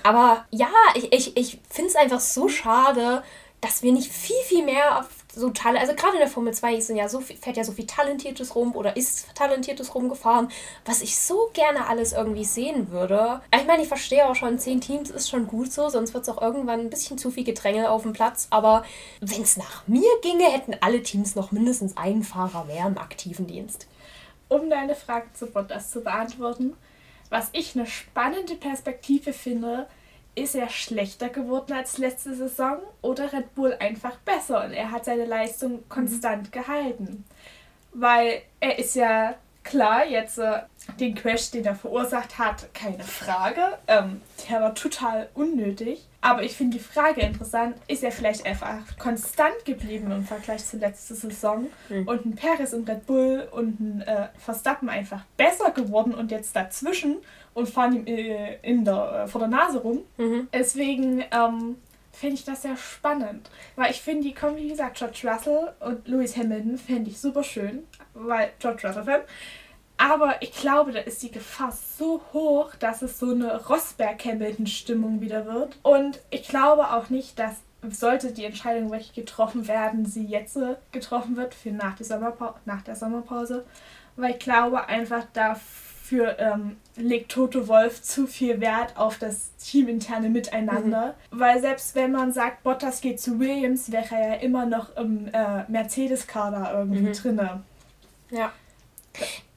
Aber 0.03 0.45
ja, 0.51 0.69
ich, 0.95 1.13
ich, 1.13 1.37
ich 1.37 1.61
finde 1.71 1.91
es 1.91 1.97
einfach 1.97 2.21
so 2.21 2.49
schade, 2.49 3.23
dass 3.61 3.83
wir 3.83 3.93
nicht 3.93 4.13
viel, 4.13 4.43
viel 4.47 4.65
mehr 4.65 4.99
auf 4.99 5.07
so 5.35 5.51
Tal 5.51 5.77
also 5.77 5.95
gerade 5.95 6.15
in 6.15 6.21
der 6.21 6.29
Formel 6.29 6.55
2 6.55 6.81
sind 6.81 6.97
ja 6.97 7.09
so 7.09 7.21
viel, 7.21 7.37
fährt 7.37 7.57
ja 7.57 7.65
so 7.65 7.73
viel 7.73 7.87
Talentiertes 7.87 8.55
rum 8.55 8.75
oder 8.75 8.97
ist 8.97 9.35
Talentiertes 9.35 9.95
rumgefahren, 9.95 10.49
was 10.85 11.03
ich 11.03 11.19
so 11.19 11.51
gerne 11.53 11.87
alles 11.87 12.13
irgendwie 12.13 12.45
sehen 12.45 12.91
würde. 12.91 13.41
Ich 13.55 13.67
meine, 13.67 13.83
ich 13.83 13.89
verstehe 13.89 14.27
auch 14.27 14.35
schon, 14.35 14.59
zehn 14.59 14.81
Teams 14.81 15.11
ist 15.11 15.29
schon 15.29 15.47
gut 15.47 15.73
so, 15.73 15.89
sonst 15.89 16.15
wird 16.15 16.25
es 16.25 16.29
auch 16.29 16.41
irgendwann 16.41 16.81
ein 16.81 16.91
bisschen 16.91 17.19
zu 17.19 17.31
viel 17.31 17.45
Gedränge 17.45 17.91
auf 17.91 18.03
dem 18.03 18.13
Platz. 18.13 18.47
Aber 18.51 18.85
wenn 19.21 19.43
es 19.43 19.57
nach 19.57 19.87
mir 19.87 20.11
ginge, 20.23 20.51
hätten 20.51 20.77
alle 20.81 21.03
Teams 21.03 21.35
noch 21.35 21.53
mindestens 21.53 21.97
einen 21.97 22.23
Fahrer 22.23 22.65
mehr 22.65 22.87
im 22.87 22.99
aktiven 22.99 23.47
Dienst. 23.47 23.87
Um 24.49 24.71
deine 24.71 24.95
Frage 24.95 25.27
zu 25.33 25.47
Bottas 25.47 25.91
zu 25.91 26.03
beantworten, 26.03 26.75
was 27.31 27.49
ich 27.53 27.75
eine 27.75 27.87
spannende 27.87 28.55
Perspektive 28.55 29.33
finde, 29.33 29.89
ist 30.35 30.55
er 30.55 30.69
schlechter 30.69 31.29
geworden 31.29 31.73
als 31.73 31.99
letzte 31.99 32.35
Saison 32.35 32.79
oder 33.03 33.33
Red 33.33 33.55
Bull 33.55 33.77
einfach 33.79 34.17
besser 34.19 34.65
und 34.65 34.73
er 34.73 34.91
hat 34.91 35.05
seine 35.05 35.27
Leistung 35.27 35.89
konstant 35.89 36.49
mhm. 36.49 36.51
gehalten? 36.51 37.25
Weil 37.93 38.43
er 38.61 38.79
ist 38.79 38.97
ja 38.97 39.35
klar, 39.65 40.07
jetzt 40.07 40.39
äh, 40.39 40.61
den 41.01 41.15
Crash, 41.15 41.51
den 41.51 41.65
er 41.65 41.75
verursacht 41.75 42.39
hat, 42.39 42.73
keine 42.75 43.03
Frage. 43.03 43.79
Ähm, 43.89 44.21
der 44.49 44.61
war 44.61 44.75
total 44.75 45.29
unnötig. 45.35 46.07
Aber 46.21 46.43
ich 46.43 46.57
finde 46.57 46.79
die 46.79 46.83
Frage 46.83 47.23
interessant, 47.23 47.77
ist 47.89 48.03
er 48.03 48.13
vielleicht 48.13 48.47
einfach 48.47 48.81
konstant 48.99 49.65
geblieben 49.65 50.11
im 50.11 50.25
Vergleich 50.25 50.65
zur 50.65 50.81
letzten 50.81 51.15
Saison 51.15 51.67
mhm. 51.89 52.09
und 52.09 52.25
ein 52.25 52.35
Perez 52.35 52.73
und 52.73 52.89
Red 52.89 53.07
Bull 53.07 53.49
und 53.51 53.81
ein 53.81 54.01
äh, 54.03 54.29
Verstappen 54.39 54.89
einfach 54.89 55.23
besser 55.37 55.71
geworden 55.71 56.15
und 56.15 56.31
jetzt 56.31 56.55
dazwischen 56.55 57.17
und 57.55 57.69
fahren 57.69 57.95
ihm 57.95 58.07
äh, 58.07 58.57
in 58.63 58.85
der, 58.85 59.25
äh, 59.25 59.29
vor 59.29 59.39
der 59.39 59.49
Nase 59.49 59.79
rum. 59.79 60.01
Mhm. 60.17 60.49
Deswegen 60.53 61.25
ähm, 61.31 61.77
finde 62.13 62.35
ich 62.35 62.45
das 62.45 62.63
sehr 62.63 62.77
spannend. 62.77 63.51
Weil 63.77 63.91
ich 63.91 64.01
finde, 64.01 64.25
die 64.25 64.35
kommen, 64.35 64.57
wie 64.57 64.69
gesagt, 64.69 64.99
George 64.99 65.23
Russell 65.25 65.73
und 65.81 66.07
Lewis 66.07 66.37
Hamilton 66.37 66.79
fände 66.79 67.11
ich 67.11 67.21
super 67.21 67.43
schön, 67.43 67.85
weil 68.15 68.51
George 68.59 68.87
Russell-Fan. 68.87 69.23
Aber 69.97 70.43
ich 70.43 70.53
glaube, 70.53 70.91
da 70.91 70.99
ist 71.01 71.23
die 71.23 71.31
Gefahr 71.31 71.73
so 71.73 72.21
hoch, 72.33 72.75
dass 72.75 73.03
es 73.03 73.19
so 73.19 73.31
eine 73.31 73.65
Rosberg-Hamilton-Stimmung 73.65 75.21
wieder 75.21 75.47
wird. 75.47 75.79
Und 75.83 76.21
ich 76.31 76.49
glaube 76.49 76.91
auch 76.93 77.11
nicht, 77.11 77.39
dass 77.39 77.55
sollte 77.91 78.33
die 78.33 78.45
Entscheidung 78.45 78.91
wirklich 78.91 79.13
getroffen 79.13 79.69
werden, 79.69 80.07
sie 80.07 80.25
jetzt 80.25 80.59
getroffen 80.93 81.37
wird 81.37 81.55
für 81.55 81.71
nach, 81.71 81.95
die 81.97 82.05
nach 82.65 82.83
der 82.83 82.97
Sommerpause. 82.97 83.65
Weil 84.17 84.33
ich 84.33 84.39
glaube 84.39 84.89
einfach, 84.89 85.25
da 85.33 85.57
für 86.05 86.37
ähm, 86.39 86.77
legt 86.97 87.33
Toto 87.33 87.67
Wolf 87.67 88.03
zu 88.03 88.27
viel 88.27 88.61
Wert 88.61 88.95
auf 88.99 89.17
das 89.17 89.57
teaminterne 89.57 90.29
Miteinander. 90.29 91.15
Mhm. 91.31 91.41
Weil 91.41 91.61
selbst 91.63 91.95
wenn 91.95 92.13
man 92.13 92.31
sagt, 92.31 92.63
Bottas 92.63 93.01
geht 93.01 93.23
zu 93.23 93.41
Williams, 93.41 93.91
wäre 93.91 94.15
er 94.15 94.29
ja 94.29 94.35
immer 94.35 94.67
noch 94.67 94.95
im 94.99 95.29
äh, 95.33 95.65
Mercedes-Kader 95.67 96.75
irgendwie 96.79 97.09
mhm. 97.09 97.13
drinne. 97.15 97.63
Ja. 98.31 98.53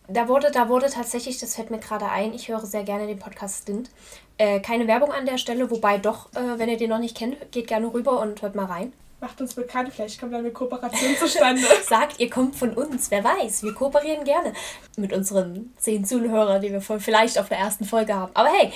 Da 0.08 0.30
wurde, 0.30 0.50
da 0.50 0.70
wurde 0.70 0.90
tatsächlich, 0.90 1.38
das 1.38 1.56
fällt 1.56 1.70
mir 1.70 1.80
gerade 1.80 2.10
ein, 2.10 2.34
ich 2.34 2.48
höre 2.48 2.66
sehr 2.66 2.84
gerne 2.84 3.08
den 3.08 3.20
Podcast 3.20 3.64
Stint. 3.64 3.90
Äh, 4.38 4.62
keine 4.62 4.88
Werbung 4.88 5.12
an 5.12 5.26
der 5.26 5.38
Stelle, 5.38 5.70
wobei 5.70 5.98
doch, 5.98 6.32
äh, 6.34 6.58
wenn 6.58 6.70
ihr 6.70 6.78
den 6.78 6.92
noch 6.92 7.00
nicht 7.00 7.18
kennt, 7.18 7.52
geht 7.52 7.68
gerne 7.68 7.94
rüber 7.94 8.22
und 8.22 8.42
hört 8.42 8.56
mal 8.56 8.68
rein. 8.68 8.94
Macht 9.20 9.42
uns 9.42 9.56
bekannt, 9.56 9.92
vielleicht 9.94 10.20
kommt 10.20 10.36
eine 10.36 10.52
Kooperation 10.52 11.16
zustande. 11.18 11.62
Sagt, 11.88 12.20
ihr 12.20 12.30
kommt 12.30 12.56
von 12.56 12.74
uns, 12.74 13.10
wer 13.10 13.24
weiß. 13.24 13.64
Wir 13.64 13.74
kooperieren 13.74 14.24
gerne 14.24 14.54
mit 14.96 15.12
unseren 15.12 15.74
zehn 15.78 16.06
Zuhörern, 16.06 16.62
die 16.62 16.72
wir 16.72 16.82
vielleicht 16.82 17.40
auf 17.40 17.50
der 17.50 17.58
ersten 17.58 17.86
Folge 17.86 18.14
haben. 18.14 18.32
Aber 18.36 18.50
hey, 18.50 18.72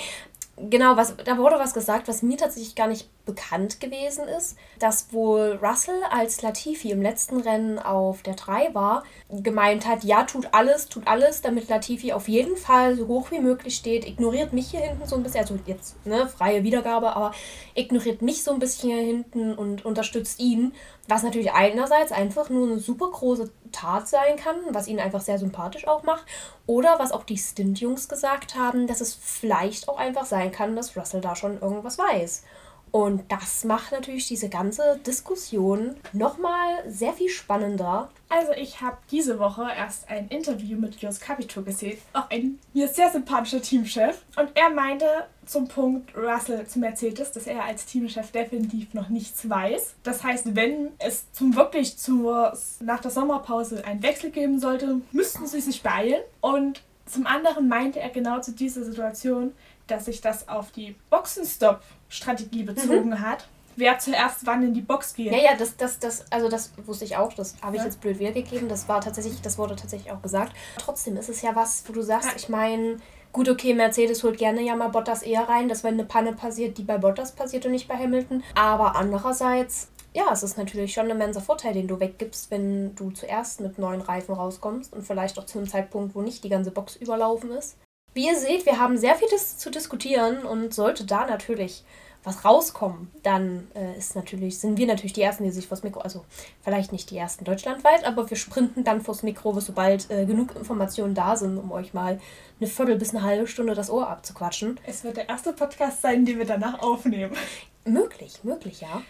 genau, 0.56 0.96
was, 0.96 1.16
da 1.24 1.38
wurde 1.38 1.58
was 1.58 1.74
gesagt, 1.74 2.08
was 2.08 2.22
mir 2.22 2.36
tatsächlich 2.36 2.74
gar 2.74 2.86
nicht 2.86 3.08
bekannt 3.24 3.80
gewesen 3.80 4.26
ist, 4.26 4.56
dass 4.78 5.12
wohl 5.12 5.58
Russell 5.62 6.02
als 6.10 6.42
Latifi 6.42 6.90
im 6.90 7.02
letzten 7.02 7.40
Rennen 7.40 7.78
auf 7.78 8.22
der 8.22 8.34
3 8.34 8.74
war, 8.74 9.04
gemeint 9.30 9.86
hat, 9.86 10.02
ja, 10.04 10.24
tut 10.24 10.48
alles, 10.52 10.88
tut 10.88 11.06
alles, 11.06 11.40
damit 11.40 11.68
Latifi 11.68 12.12
auf 12.12 12.28
jeden 12.28 12.56
Fall 12.56 12.96
so 12.96 13.06
hoch 13.06 13.30
wie 13.30 13.38
möglich 13.38 13.76
steht, 13.76 14.06
ignoriert 14.06 14.52
mich 14.52 14.70
hier 14.70 14.80
hinten 14.80 15.06
so 15.06 15.16
ein 15.16 15.22
bisschen, 15.22 15.40
also 15.40 15.58
jetzt, 15.66 16.04
ne, 16.04 16.28
freie 16.28 16.64
Wiedergabe, 16.64 17.14
aber 17.14 17.32
ignoriert 17.74 18.22
mich 18.22 18.42
so 18.42 18.52
ein 18.52 18.58
bisschen 18.58 18.90
hier 18.90 19.00
hinten 19.00 19.54
und 19.54 19.84
unterstützt 19.84 20.40
ihn, 20.40 20.72
was 21.08 21.22
natürlich 21.22 21.52
einerseits 21.52 22.12
einfach 22.12 22.50
nur 22.50 22.66
eine 22.66 22.78
super 22.80 23.10
große 23.10 23.50
Tat 23.72 24.08
sein 24.08 24.36
kann, 24.36 24.56
was 24.70 24.86
ihn 24.86 25.00
einfach 25.00 25.20
sehr 25.20 25.38
sympathisch 25.38 25.88
auch 25.88 26.02
macht, 26.02 26.24
oder 26.66 26.98
was 26.98 27.12
auch 27.12 27.24
die 27.24 27.38
Stint-Jungs 27.38 28.08
gesagt 28.08 28.54
haben, 28.54 28.86
dass 28.86 29.00
es 29.00 29.14
vielleicht 29.14 29.88
auch 29.88 29.98
einfach 29.98 30.26
sein 30.26 30.52
kann, 30.52 30.76
dass 30.76 30.96
Russell 30.96 31.20
da 31.20 31.34
schon 31.34 31.60
irgendwas 31.60 31.98
weiß. 31.98 32.44
Und 32.92 33.22
das 33.32 33.64
macht 33.64 33.90
natürlich 33.90 34.28
diese 34.28 34.50
ganze 34.50 35.00
Diskussion 35.06 35.96
nochmal 36.12 36.84
sehr 36.86 37.14
viel 37.14 37.30
spannender. 37.30 38.10
Also 38.28 38.52
ich 38.52 38.82
habe 38.82 38.98
diese 39.10 39.38
Woche 39.38 39.66
erst 39.76 40.10
ein 40.10 40.28
Interview 40.28 40.78
mit 40.78 40.96
Jos 41.00 41.18
Capito 41.18 41.62
gesehen, 41.62 41.98
auch 42.12 42.28
ein 42.28 42.58
mir 42.74 42.88
sehr 42.88 43.10
sympathischer 43.10 43.62
Teamchef. 43.62 44.22
Und 44.36 44.50
er 44.54 44.68
meinte 44.68 45.06
zum 45.46 45.68
Punkt 45.68 46.14
Russell 46.14 46.66
zu 46.66 46.80
Mercedes, 46.80 47.32
dass 47.32 47.46
er 47.46 47.64
als 47.64 47.86
Teamchef 47.86 48.30
definitiv 48.30 48.92
noch 48.92 49.08
nichts 49.08 49.48
weiß. 49.48 49.94
Das 50.02 50.22
heißt, 50.22 50.54
wenn 50.54 50.88
es 50.98 51.32
zum 51.32 51.56
wirklich 51.56 51.96
zur, 51.96 52.56
nach 52.80 53.00
der 53.00 53.10
Sommerpause 53.10 53.84
einen 53.86 54.02
Wechsel 54.02 54.30
geben 54.30 54.60
sollte, 54.60 55.00
müssten 55.12 55.46
sie 55.46 55.62
sich 55.62 55.82
beeilen. 55.82 56.20
Und 56.42 56.82
zum 57.06 57.26
anderen 57.26 57.68
meinte 57.68 58.00
er 58.00 58.10
genau 58.10 58.40
zu 58.40 58.52
dieser 58.52 58.84
Situation, 58.84 59.52
dass 59.92 60.06
sich 60.06 60.20
das 60.20 60.48
auf 60.48 60.72
die 60.72 60.96
Boxenstopp-Strategie 61.10 62.64
bezogen 62.64 63.10
mhm. 63.10 63.20
hat. 63.20 63.46
Wer 63.76 63.98
zuerst 63.98 64.44
wann 64.46 64.62
in 64.62 64.74
die 64.74 64.82
Box 64.82 65.14
geht. 65.14 65.32
Ja, 65.32 65.38
ja, 65.38 65.54
das, 65.56 65.76
das, 65.76 65.98
das, 65.98 66.30
also 66.30 66.48
das 66.48 66.72
wusste 66.84 67.04
ich 67.04 67.16
auch, 67.16 67.32
das 67.32 67.56
habe 67.62 67.76
ich 67.76 67.80
ja. 67.80 67.86
jetzt 67.86 68.00
blöd 68.00 68.18
wiedergegeben. 68.18 68.68
Das 68.68 68.88
war 68.88 69.00
tatsächlich, 69.00 69.40
das 69.40 69.56
wurde 69.56 69.76
tatsächlich 69.76 70.12
auch 70.12 70.20
gesagt. 70.20 70.52
Trotzdem 70.78 71.16
ist 71.16 71.28
es 71.28 71.40
ja 71.40 71.54
was, 71.56 71.84
wo 71.86 71.92
du 71.92 72.02
sagst, 72.02 72.28
ja. 72.28 72.36
ich 72.36 72.48
meine, 72.50 72.98
gut, 73.32 73.48
okay, 73.48 73.72
Mercedes 73.72 74.22
holt 74.24 74.38
gerne 74.38 74.62
ja 74.62 74.76
mal 74.76 74.88
Bottas 74.88 75.22
eher 75.22 75.48
rein, 75.48 75.68
dass 75.68 75.84
wenn 75.84 75.94
eine 75.94 76.04
Panne 76.04 76.34
passiert, 76.34 76.76
die 76.76 76.82
bei 76.82 76.98
Bottas 76.98 77.32
passiert 77.32 77.64
und 77.64 77.72
nicht 77.72 77.88
bei 77.88 77.96
Hamilton. 77.96 78.42
Aber 78.54 78.94
andererseits, 78.96 79.88
ja, 80.12 80.30
es 80.32 80.42
ist 80.42 80.58
natürlich 80.58 80.92
schon 80.92 81.06
ein 81.06 81.12
immenser 81.12 81.40
Vorteil, 81.40 81.72
den 81.72 81.88
du 81.88 81.98
weggibst, 81.98 82.50
wenn 82.50 82.94
du 82.94 83.10
zuerst 83.10 83.60
mit 83.60 83.78
neuen 83.78 84.02
Reifen 84.02 84.34
rauskommst 84.34 84.92
und 84.92 85.02
vielleicht 85.02 85.38
auch 85.38 85.46
zu 85.46 85.58
einem 85.58 85.68
Zeitpunkt, 85.68 86.14
wo 86.14 86.20
nicht 86.20 86.44
die 86.44 86.50
ganze 86.50 86.72
Box 86.72 86.96
überlaufen 86.96 87.50
ist. 87.52 87.78
Wie 88.14 88.26
ihr 88.26 88.36
seht, 88.36 88.66
wir 88.66 88.78
haben 88.78 88.98
sehr 88.98 89.14
vieles 89.14 89.58
zu 89.58 89.70
diskutieren 89.70 90.44
und 90.44 90.74
sollte 90.74 91.04
da 91.04 91.26
natürlich 91.26 91.84
was 92.24 92.44
rauskommen, 92.44 93.10
dann 93.22 93.68
äh, 93.74 93.98
ist 93.98 94.14
natürlich, 94.14 94.58
sind 94.58 94.78
wir 94.78 94.86
natürlich 94.86 95.12
die 95.12 95.22
Ersten, 95.22 95.44
die 95.44 95.50
sich 95.50 95.66
vors 95.66 95.82
Mikro, 95.82 96.00
also 96.00 96.24
vielleicht 96.62 96.92
nicht 96.92 97.10
die 97.10 97.18
Ersten 97.18 97.44
deutschlandweit, 97.44 98.04
aber 98.04 98.30
wir 98.30 98.36
sprinten 98.36 98.84
dann 98.84 99.00
vors 99.00 99.22
Mikro, 99.22 99.58
sobald 99.58 100.08
äh, 100.10 100.24
genug 100.24 100.54
Informationen 100.54 101.14
da 101.14 101.36
sind, 101.36 101.58
um 101.58 101.72
euch 101.72 101.94
mal 101.94 102.20
eine 102.60 102.68
Viertel 102.68 102.96
bis 102.96 103.10
eine 103.10 103.24
halbe 103.24 103.48
Stunde 103.48 103.74
das 103.74 103.90
Ohr 103.90 104.08
abzuquatschen. 104.08 104.78
Es 104.86 105.02
wird 105.02 105.16
der 105.16 105.28
erste 105.28 105.52
Podcast 105.52 106.02
sein, 106.02 106.24
den 106.24 106.38
wir 106.38 106.46
danach 106.46 106.80
aufnehmen. 106.80 107.36
Möglich, 107.84 108.44
möglich, 108.44 108.80
ja. 108.82 109.02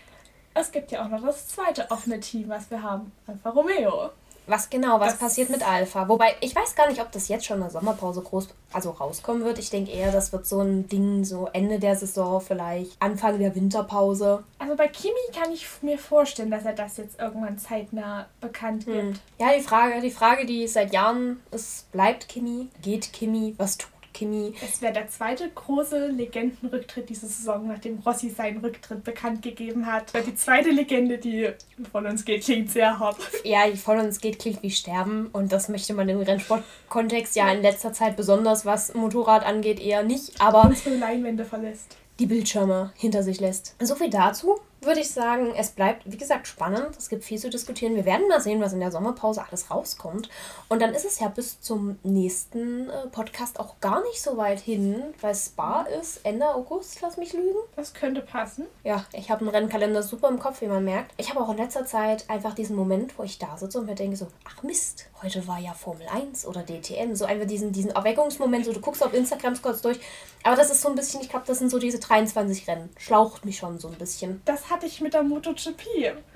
Es 0.55 0.73
gibt 0.73 0.91
ja 0.91 1.05
auch 1.05 1.09
noch 1.09 1.23
das 1.23 1.49
zweite 1.49 1.91
offene 1.91 2.21
Team, 2.21 2.49
was 2.49 2.71
wir 2.71 2.83
haben. 2.83 3.12
Alfa 3.27 3.51
Romeo. 3.51 4.11
Was 4.46 4.70
genau, 4.70 4.98
was 4.98 5.12
das 5.12 5.18
passiert 5.18 5.50
mit 5.50 5.66
Alpha? 5.66 6.09
Wobei, 6.09 6.35
ich 6.40 6.55
weiß 6.55 6.74
gar 6.74 6.88
nicht, 6.88 7.00
ob 7.00 7.12
das 7.12 7.28
jetzt 7.28 7.46
schon 7.46 7.59
in 7.59 7.62
der 7.62 7.70
Sommerpause 7.70 8.22
groß 8.22 8.48
also 8.72 8.90
rauskommen 8.90 9.44
wird. 9.44 9.59
Ich 9.59 9.70
denke 9.70 9.92
eher, 9.92 10.11
das 10.11 10.33
wird 10.33 10.46
so 10.46 10.61
ein 10.61 10.88
Ding, 10.88 11.24
so 11.24 11.48
Ende 11.52 11.78
der 11.78 11.94
Saison, 11.96 12.40
vielleicht 12.40 13.00
Anfang 13.00 13.38
der 13.38 13.55
Winterpause. 13.55 14.42
Also 14.59 14.76
bei 14.76 14.88
Kimi 14.88 15.14
kann 15.35 15.52
ich 15.52 15.66
mir 15.83 15.98
vorstellen, 15.98 16.50
dass 16.50 16.64
er 16.64 16.72
das 16.72 16.96
jetzt 16.96 17.20
irgendwann 17.20 17.59
zeitnah 17.59 18.26
bekannt 18.40 18.87
hm. 18.87 18.92
wird. 18.92 19.20
Ja, 19.38 19.52
die 19.57 19.62
Frage, 19.62 20.00
die 20.00 20.11
Frage, 20.11 20.46
die 20.46 20.66
seit 20.66 20.92
Jahren 20.92 21.40
ist, 21.50 21.90
bleibt 21.92 22.28
Kimi? 22.28 22.68
Geht 22.83 23.12
Kimi? 23.12 23.55
Was 23.59 23.78
tut 23.78 23.91
Kimi. 24.12 24.55
Es 24.62 24.81
wäre 24.83 24.92
der 24.92 25.09
zweite 25.09 25.51
große 25.51 26.09
Legendenrücktritt 26.09 27.09
diese 27.09 27.27
Saison, 27.27 27.66
nachdem 27.66 27.98
Rossi 28.01 28.31
seinen 28.31 28.59
Rücktritt 28.59 29.05
bekannt 29.05 29.42
gegeben 29.42 29.87
hat. 29.87 30.12
Die 30.27 30.35
zweite 30.35 30.70
Legende, 30.70 31.18
die 31.18 31.51
von 31.90 32.07
uns 32.07 32.25
geht, 32.25 32.44
klingt 32.44 32.70
sehr 32.70 32.98
hart. 32.98 33.16
Ja, 33.44 33.68
die 33.68 33.77
von 33.77 33.98
uns 33.98 34.20
geht, 34.20 34.38
klingt 34.38 34.62
wie 34.62 34.70
Sterben. 34.70 35.29
Und 35.33 35.53
das 35.53 35.68
möchte 35.68 35.94
man 35.94 36.09
im 36.09 36.20
Rennsportkontext 36.20 37.37
ja 37.37 37.51
in 37.53 37.62
letzter 37.62 37.92
Zeit 37.92 38.16
besonders, 38.16 38.64
was 38.66 38.94
Motorrad 38.94 39.44
angeht, 39.44 39.81
eher 39.81 40.03
nicht. 40.03 40.40
Aber 40.40 40.64
unsere 40.64 40.96
Leinwände 40.96 41.44
verlässt. 41.44 41.96
Die 42.18 42.27
Bildschirme 42.27 42.92
hinter 42.96 43.22
sich 43.22 43.40
lässt. 43.40 43.75
So 43.81 43.94
viel 43.94 44.11
dazu 44.11 44.61
würde 44.85 45.01
ich 45.01 45.11
sagen, 45.11 45.55
es 45.57 45.71
bleibt, 45.71 46.11
wie 46.11 46.16
gesagt, 46.16 46.47
spannend. 46.47 46.97
Es 46.99 47.09
gibt 47.09 47.25
viel 47.25 47.38
zu 47.38 47.51
diskutieren. 47.51 47.95
Wir 47.95 48.05
werden 48.05 48.29
mal 48.29 48.40
sehen, 48.40 48.61
was 48.61 48.73
in 48.73 48.81
der 48.81 48.90
Sommerpause 48.90 49.45
alles 49.47 49.71
rauskommt. 49.71 50.29
Und 50.68 50.83
dann 50.83 50.95
ist 50.95 51.05
es 51.05 51.21
ja 51.21 51.29
bis 51.29 51.61
zum 51.61 51.99
nächsten 52.03 52.90
äh, 52.90 53.07
Podcast 53.11 53.61
auch 53.61 53.81
gar 53.81 54.03
nicht 54.03 54.23
so 54.23 54.37
weit 54.37 54.61
hin, 54.61 55.03
weil 55.21 55.35
Spa 55.35 55.83
ist 55.83 56.25
Ende 56.25 56.55
August, 56.55 57.01
lass 57.01 57.16
mich 57.16 57.33
lügen. 57.33 57.59
Das 57.77 57.95
könnte 57.95 58.23
passen. 58.23 58.66
Ja, 58.85 59.05
ich 59.12 59.31
habe 59.31 59.42
einen 59.42 59.51
Rennkalender 59.51 60.03
super 60.03 60.29
im 60.29 60.38
Kopf, 60.38 60.61
wie 60.61 60.66
man 60.66 60.85
merkt. 60.85 61.12
Ich 61.16 61.31
habe 61.31 61.40
auch 61.40 61.51
in 61.51 61.59
letzter 61.59 61.87
Zeit 61.87 62.29
einfach 62.29 62.55
diesen 62.55 62.77
Moment, 62.77 63.18
wo 63.18 63.23
ich 63.23 63.38
da 63.38 63.57
sitze 63.57 63.79
und 63.79 63.87
mir 63.87 63.95
denke 63.95 64.16
so, 64.16 64.27
ach 64.45 64.62
Mist, 64.62 65.07
heute 65.23 65.47
war 65.47 65.59
ja 65.59 65.73
Formel 65.73 66.07
1 66.09 66.47
oder 66.47 66.62
DTM. 66.62 67.14
So 67.14 67.25
einfach 67.25 67.47
diesen, 67.47 67.73
diesen 67.73 67.90
Erweckungsmoment, 67.92 68.64
so 68.64 68.73
du 68.73 68.81
guckst 68.81 69.05
auf 69.05 69.14
Instagram 69.14 69.61
kurz 69.62 69.83
durch. 69.83 70.01
Aber 70.45 70.57
das 70.57 70.71
ist 70.71 70.83
so 70.83 70.88
ein 70.88 70.95
bisschen, 70.95 71.21
ich 71.21 71.29
glaube, 71.29 71.45
das 71.47 71.59
sind 71.59 71.71
so 71.71 71.79
diese 71.79 72.01
23 72.01 72.66
Rennen. 72.66 72.90
Schlaucht 72.99 73.45
mich 73.45 73.59
schon 73.59 73.79
so 73.79 73.88
ein 73.88 73.95
bisschen. 73.95 74.42
Das 74.45 74.71
hatte 74.72 74.87
ich 74.87 75.00
mit 75.00 75.14
der 75.14 75.22
MotoGP. 75.22 75.85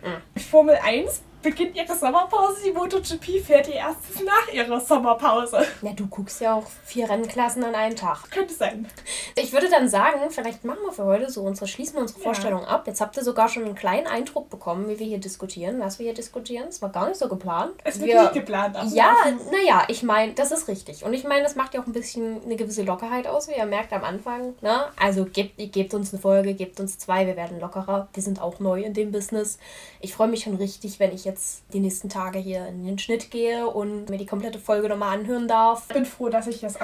Mhm. 0.02 0.40
Formel 0.40 0.78
1 0.82 1.22
beginnt 1.46 1.76
ihre 1.76 1.94
Sommerpause, 1.94 2.56
die 2.64 2.72
MotoGP 2.72 3.40
fährt 3.40 3.68
ihr 3.68 3.74
erstes 3.74 4.20
nach 4.24 4.52
ihrer 4.52 4.80
Sommerpause. 4.80 5.64
Ja, 5.80 5.92
du 5.92 6.08
guckst 6.08 6.40
ja 6.40 6.54
auch 6.54 6.66
vier 6.84 7.08
Rennklassen 7.08 7.62
an 7.62 7.76
einem 7.76 7.94
Tag. 7.94 8.32
Könnte 8.32 8.52
sein. 8.52 8.88
Ich 9.36 9.52
würde 9.52 9.70
dann 9.70 9.88
sagen, 9.88 10.28
vielleicht 10.30 10.64
machen 10.64 10.80
wir 10.84 10.92
für 10.92 11.04
heute 11.04 11.30
so 11.30 11.42
unsere, 11.42 11.68
schließen 11.68 11.94
wir 11.94 12.00
unsere 12.00 12.18
ja. 12.18 12.24
Vorstellung 12.24 12.64
ab. 12.64 12.88
Jetzt 12.88 13.00
habt 13.00 13.16
ihr 13.16 13.22
sogar 13.22 13.48
schon 13.48 13.64
einen 13.64 13.76
kleinen 13.76 14.08
Eindruck 14.08 14.50
bekommen, 14.50 14.88
wie 14.88 14.98
wir 14.98 15.06
hier 15.06 15.18
diskutieren, 15.18 15.78
was 15.78 16.00
wir 16.00 16.06
hier 16.06 16.14
diskutieren. 16.14 16.66
Es 16.68 16.82
war 16.82 16.88
gar 16.88 17.06
nicht 17.06 17.18
so 17.18 17.28
geplant. 17.28 17.74
Es 17.84 18.00
wird 18.00 18.08
wir, 18.08 18.22
nicht 18.22 18.32
geplant. 18.32 18.76
Ja, 18.92 19.14
naja, 19.52 19.84
ich 19.86 20.02
meine, 20.02 20.32
das 20.32 20.50
ist 20.50 20.66
richtig. 20.66 21.04
Und 21.04 21.14
ich 21.14 21.22
meine, 21.22 21.44
das 21.44 21.54
macht 21.54 21.74
ja 21.74 21.80
auch 21.80 21.86
ein 21.86 21.92
bisschen 21.92 22.42
eine 22.42 22.56
gewisse 22.56 22.82
Lockerheit 22.82 23.28
aus, 23.28 23.46
wie 23.46 23.54
ihr 23.54 23.66
merkt 23.66 23.92
am 23.92 24.02
Anfang. 24.02 24.54
Ne? 24.62 24.86
Also 24.98 25.24
gebt, 25.24 25.58
gebt 25.72 25.94
uns 25.94 26.12
eine 26.12 26.20
Folge, 26.20 26.54
gebt 26.54 26.80
uns 26.80 26.98
zwei, 26.98 27.24
wir 27.24 27.36
werden 27.36 27.60
lockerer. 27.60 28.08
Wir 28.12 28.22
sind 28.22 28.42
auch 28.42 28.58
neu 28.58 28.82
in 28.82 28.94
dem 28.94 29.12
Business. 29.12 29.58
Ich 30.00 30.12
freue 30.12 30.26
mich 30.26 30.42
schon 30.42 30.56
richtig, 30.56 30.98
wenn 30.98 31.14
ich 31.14 31.24
jetzt 31.24 31.35
jetzt 31.36 31.64
die 31.72 31.80
nächsten 31.80 32.08
Tage 32.08 32.38
hier 32.38 32.66
in 32.66 32.86
den 32.86 32.98
Schnitt 32.98 33.30
gehe 33.30 33.68
und 33.68 34.08
mir 34.08 34.16
die 34.16 34.26
komplette 34.26 34.58
Folge 34.58 34.88
nochmal 34.88 35.18
anhören 35.18 35.46
darf. 35.46 35.84
Ich 35.88 35.94
bin 35.94 36.06
froh, 36.06 36.30
dass 36.30 36.46
ich 36.46 36.60
das 36.60 36.78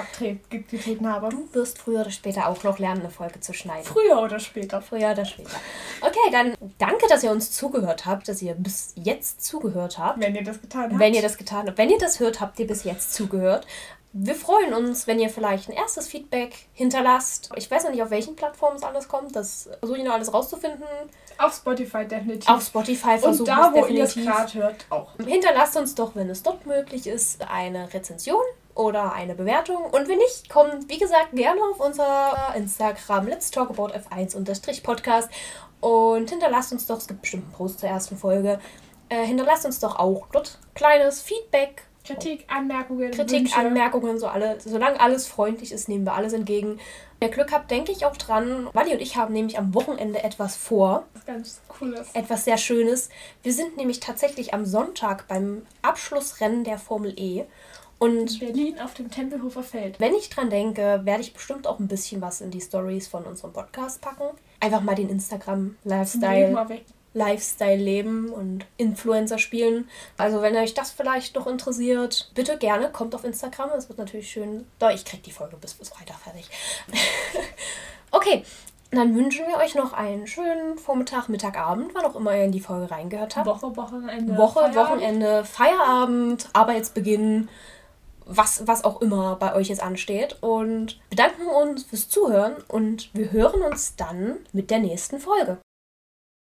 getreten 0.49 1.11
habe. 1.11 1.29
Du 1.29 1.49
wirst 1.53 1.79
früher 1.79 2.01
oder 2.01 2.11
später 2.11 2.47
auch 2.47 2.63
noch 2.63 2.77
lernen, 2.77 3.01
eine 3.01 3.09
Folge 3.09 3.39
zu 3.39 3.53
schneiden. 3.53 3.83
Früher 3.83 4.21
oder 4.21 4.39
später. 4.39 4.81
Früher 4.81 5.11
oder 5.11 5.25
später. 5.25 5.49
Okay, 6.01 6.31
dann 6.31 6.53
danke, 6.77 7.07
dass 7.09 7.23
ihr 7.23 7.31
uns 7.31 7.51
zugehört 7.51 8.05
habt, 8.05 8.27
dass 8.27 8.41
ihr 8.41 8.53
bis 8.53 8.93
jetzt 8.95 9.43
zugehört 9.43 9.97
habt. 9.97 10.19
Wenn 10.19 10.35
ihr 10.35 10.43
das 10.43 10.61
getan 10.61 10.91
habt. 10.91 10.99
Wenn 10.99 11.13
ihr 11.13 11.21
das 11.21 11.37
getan 11.37 11.67
habt. 11.67 11.77
Wenn 11.77 11.89
ihr 11.89 11.99
das 11.99 12.19
hört, 12.19 12.39
habt 12.39 12.59
ihr 12.59 12.67
bis 12.67 12.83
jetzt 12.83 13.13
zugehört. 13.13 13.65
Wir 14.15 14.35
freuen 14.35 14.75
uns, 14.75 15.07
wenn 15.07 15.19
ihr 15.19 15.29
vielleicht 15.29 15.69
ein 15.69 15.75
erstes 15.75 16.07
Feedback 16.07 16.67
hinterlasst. 16.73 17.49
Ich 17.55 17.69
weiß 17.69 17.83
noch 17.83 17.91
nicht, 17.91 18.03
auf 18.03 18.11
welchen 18.11 18.35
Plattformen 18.35 18.75
es 18.75 18.83
alles 18.83 19.07
kommt. 19.07 19.35
Das 19.35 19.67
versuche 19.79 19.97
ich 19.97 20.03
noch 20.03 20.13
alles 20.13 20.31
rauszufinden. 20.31 20.85
Auf 21.39 21.55
Spotify 21.55 22.05
definitiv. 22.05 22.47
Auf 22.47 22.63
Spotify 22.63 23.17
versuchen 23.17 23.39
Und 23.39 23.47
da, 23.47 23.73
wo 23.73 23.87
ihr 23.87 24.03
es 24.03 24.13
gerade 24.13 24.53
hört, 24.53 24.85
auch. 24.91 25.17
Hinterlasst 25.17 25.75
uns 25.77 25.95
doch, 25.95 26.15
wenn 26.15 26.29
es 26.29 26.43
dort 26.43 26.67
möglich 26.67 27.07
ist, 27.07 27.43
eine 27.49 27.91
Rezension 27.91 28.43
oder 28.75 29.13
eine 29.13 29.33
Bewertung. 29.33 29.83
Und 29.85 30.07
wenn 30.07 30.19
nicht, 30.19 30.47
kommt, 30.47 30.87
wie 30.89 30.99
gesagt, 30.99 31.31
gerne 31.33 31.59
auf 31.71 31.79
unser 31.79 32.53
Instagram 32.55 33.27
Let's 33.27 33.49
Talk 33.49 33.71
About 33.71 33.93
F1-Podcast 33.93 35.29
und 35.81 36.29
hinterlasst 36.29 36.71
uns 36.71 36.85
doch, 36.85 36.99
es 36.99 37.07
gibt 37.07 37.21
bestimmt 37.21 37.45
einen 37.45 37.53
Post 37.53 37.79
zur 37.79 37.89
ersten 37.89 38.15
Folge, 38.15 38.59
äh, 39.09 39.25
hinterlasst 39.25 39.65
uns 39.65 39.79
doch 39.79 39.97
auch 39.97 40.27
dort 40.31 40.59
kleines 40.75 41.19
Feedback 41.19 41.83
Kritik, 42.03 42.45
Anmerkungen. 42.47 43.11
Kritik, 43.11 43.39
Wünsche. 43.39 43.57
Anmerkungen, 43.57 44.19
so 44.19 44.27
alle, 44.27 44.59
solange 44.59 44.99
alles 44.99 45.27
freundlich 45.27 45.71
ist, 45.71 45.87
nehmen 45.87 46.05
wir 46.05 46.13
alles 46.13 46.33
entgegen. 46.33 46.79
Wenn 47.19 47.29
ihr 47.29 47.33
Glück 47.33 47.51
habt, 47.53 47.71
denke 47.71 47.91
ich 47.91 48.05
auch 48.05 48.17
dran. 48.17 48.67
Wally 48.73 48.93
und 48.93 49.01
ich 49.01 49.15
haben 49.15 49.33
nämlich 49.33 49.57
am 49.57 49.73
Wochenende 49.73 50.23
etwas 50.23 50.57
vor. 50.57 51.05
Ganz 51.25 51.61
Cooles. 51.69 52.09
Etwas 52.13 52.43
sehr 52.43 52.57
Schönes. 52.57 53.09
Wir 53.41 53.53
sind 53.53 53.77
nämlich 53.77 54.01
tatsächlich 54.01 54.53
am 54.53 54.65
Sonntag 54.65 55.27
beim 55.27 55.65
Abschlussrennen 55.81 56.63
der 56.65 56.77
Formel 56.77 57.13
E. 57.17 57.45
Und 57.99 58.39
Berlin 58.39 58.79
auf 58.81 58.93
dem 58.95 59.09
Tempelhofer 59.09 59.63
Feld. 59.63 59.97
Wenn 60.01 60.13
ich 60.13 60.29
dran 60.29 60.49
denke, 60.49 61.01
werde 61.03 61.21
ich 61.21 61.31
bestimmt 61.31 61.67
auch 61.67 61.79
ein 61.79 61.87
bisschen 61.87 62.21
was 62.21 62.41
in 62.41 62.51
die 62.51 62.59
Stories 62.59 63.07
von 63.07 63.23
unserem 63.23 63.53
Podcast 63.53 64.01
packen. 64.01 64.35
Einfach 64.59 64.81
mal 64.81 64.95
den 64.95 65.07
Instagram-Lifestyle 65.07 66.67
Lifestyle 67.13 67.77
leben 67.77 68.29
und 68.29 68.65
Influencer 68.77 69.37
spielen. 69.37 69.89
Also 70.17 70.41
wenn 70.41 70.55
euch 70.55 70.73
das 70.73 70.91
vielleicht 70.91 71.35
noch 71.35 71.47
interessiert, 71.47 72.31
bitte 72.33 72.57
gerne, 72.57 72.89
kommt 72.89 73.15
auf 73.15 73.23
Instagram. 73.23 73.69
Es 73.77 73.89
wird 73.89 73.99
natürlich 73.99 74.31
schön. 74.31 74.65
Doch, 74.79 74.89
ich 74.89 75.05
krieg 75.05 75.23
die 75.23 75.31
Folge 75.31 75.57
bis, 75.57 75.73
bis 75.73 75.89
Freitag 75.89 76.17
fertig. 76.17 76.49
okay, 78.11 78.43
dann 78.91 79.15
wünschen 79.15 79.47
wir 79.47 79.57
euch 79.57 79.75
noch 79.75 79.93
einen 79.93 80.27
schönen 80.27 80.77
Vormittag, 80.77 81.27
Mittag, 81.29 81.57
Abend, 81.57 81.93
wann 81.93 82.05
auch 82.05 82.15
immer 82.15 82.35
ihr 82.35 82.45
in 82.45 82.51
die 82.51 82.59
Folge 82.59 82.91
reingehört 82.91 83.35
habt. 83.35 83.47
Woche, 83.47 83.75
Wochenende. 83.75 84.37
Woche, 84.37 84.59
Feierabend. 84.59 84.75
Wochenende, 84.75 85.45
Feierabend, 85.45 86.49
Arbeitsbeginn, 86.53 87.49
was, 88.25 88.67
was 88.67 88.83
auch 88.83 89.01
immer 89.01 89.35
bei 89.35 89.55
euch 89.55 89.69
jetzt 89.69 89.81
ansteht. 89.81 90.37
Und 90.41 90.99
bedanken 91.09 91.47
uns 91.47 91.83
fürs 91.83 92.09
Zuhören 92.09 92.55
und 92.67 93.09
wir 93.13 93.31
hören 93.31 93.61
uns 93.61 93.95
dann 93.95 94.37
mit 94.51 94.69
der 94.69 94.79
nächsten 94.79 95.19
Folge. 95.19 95.57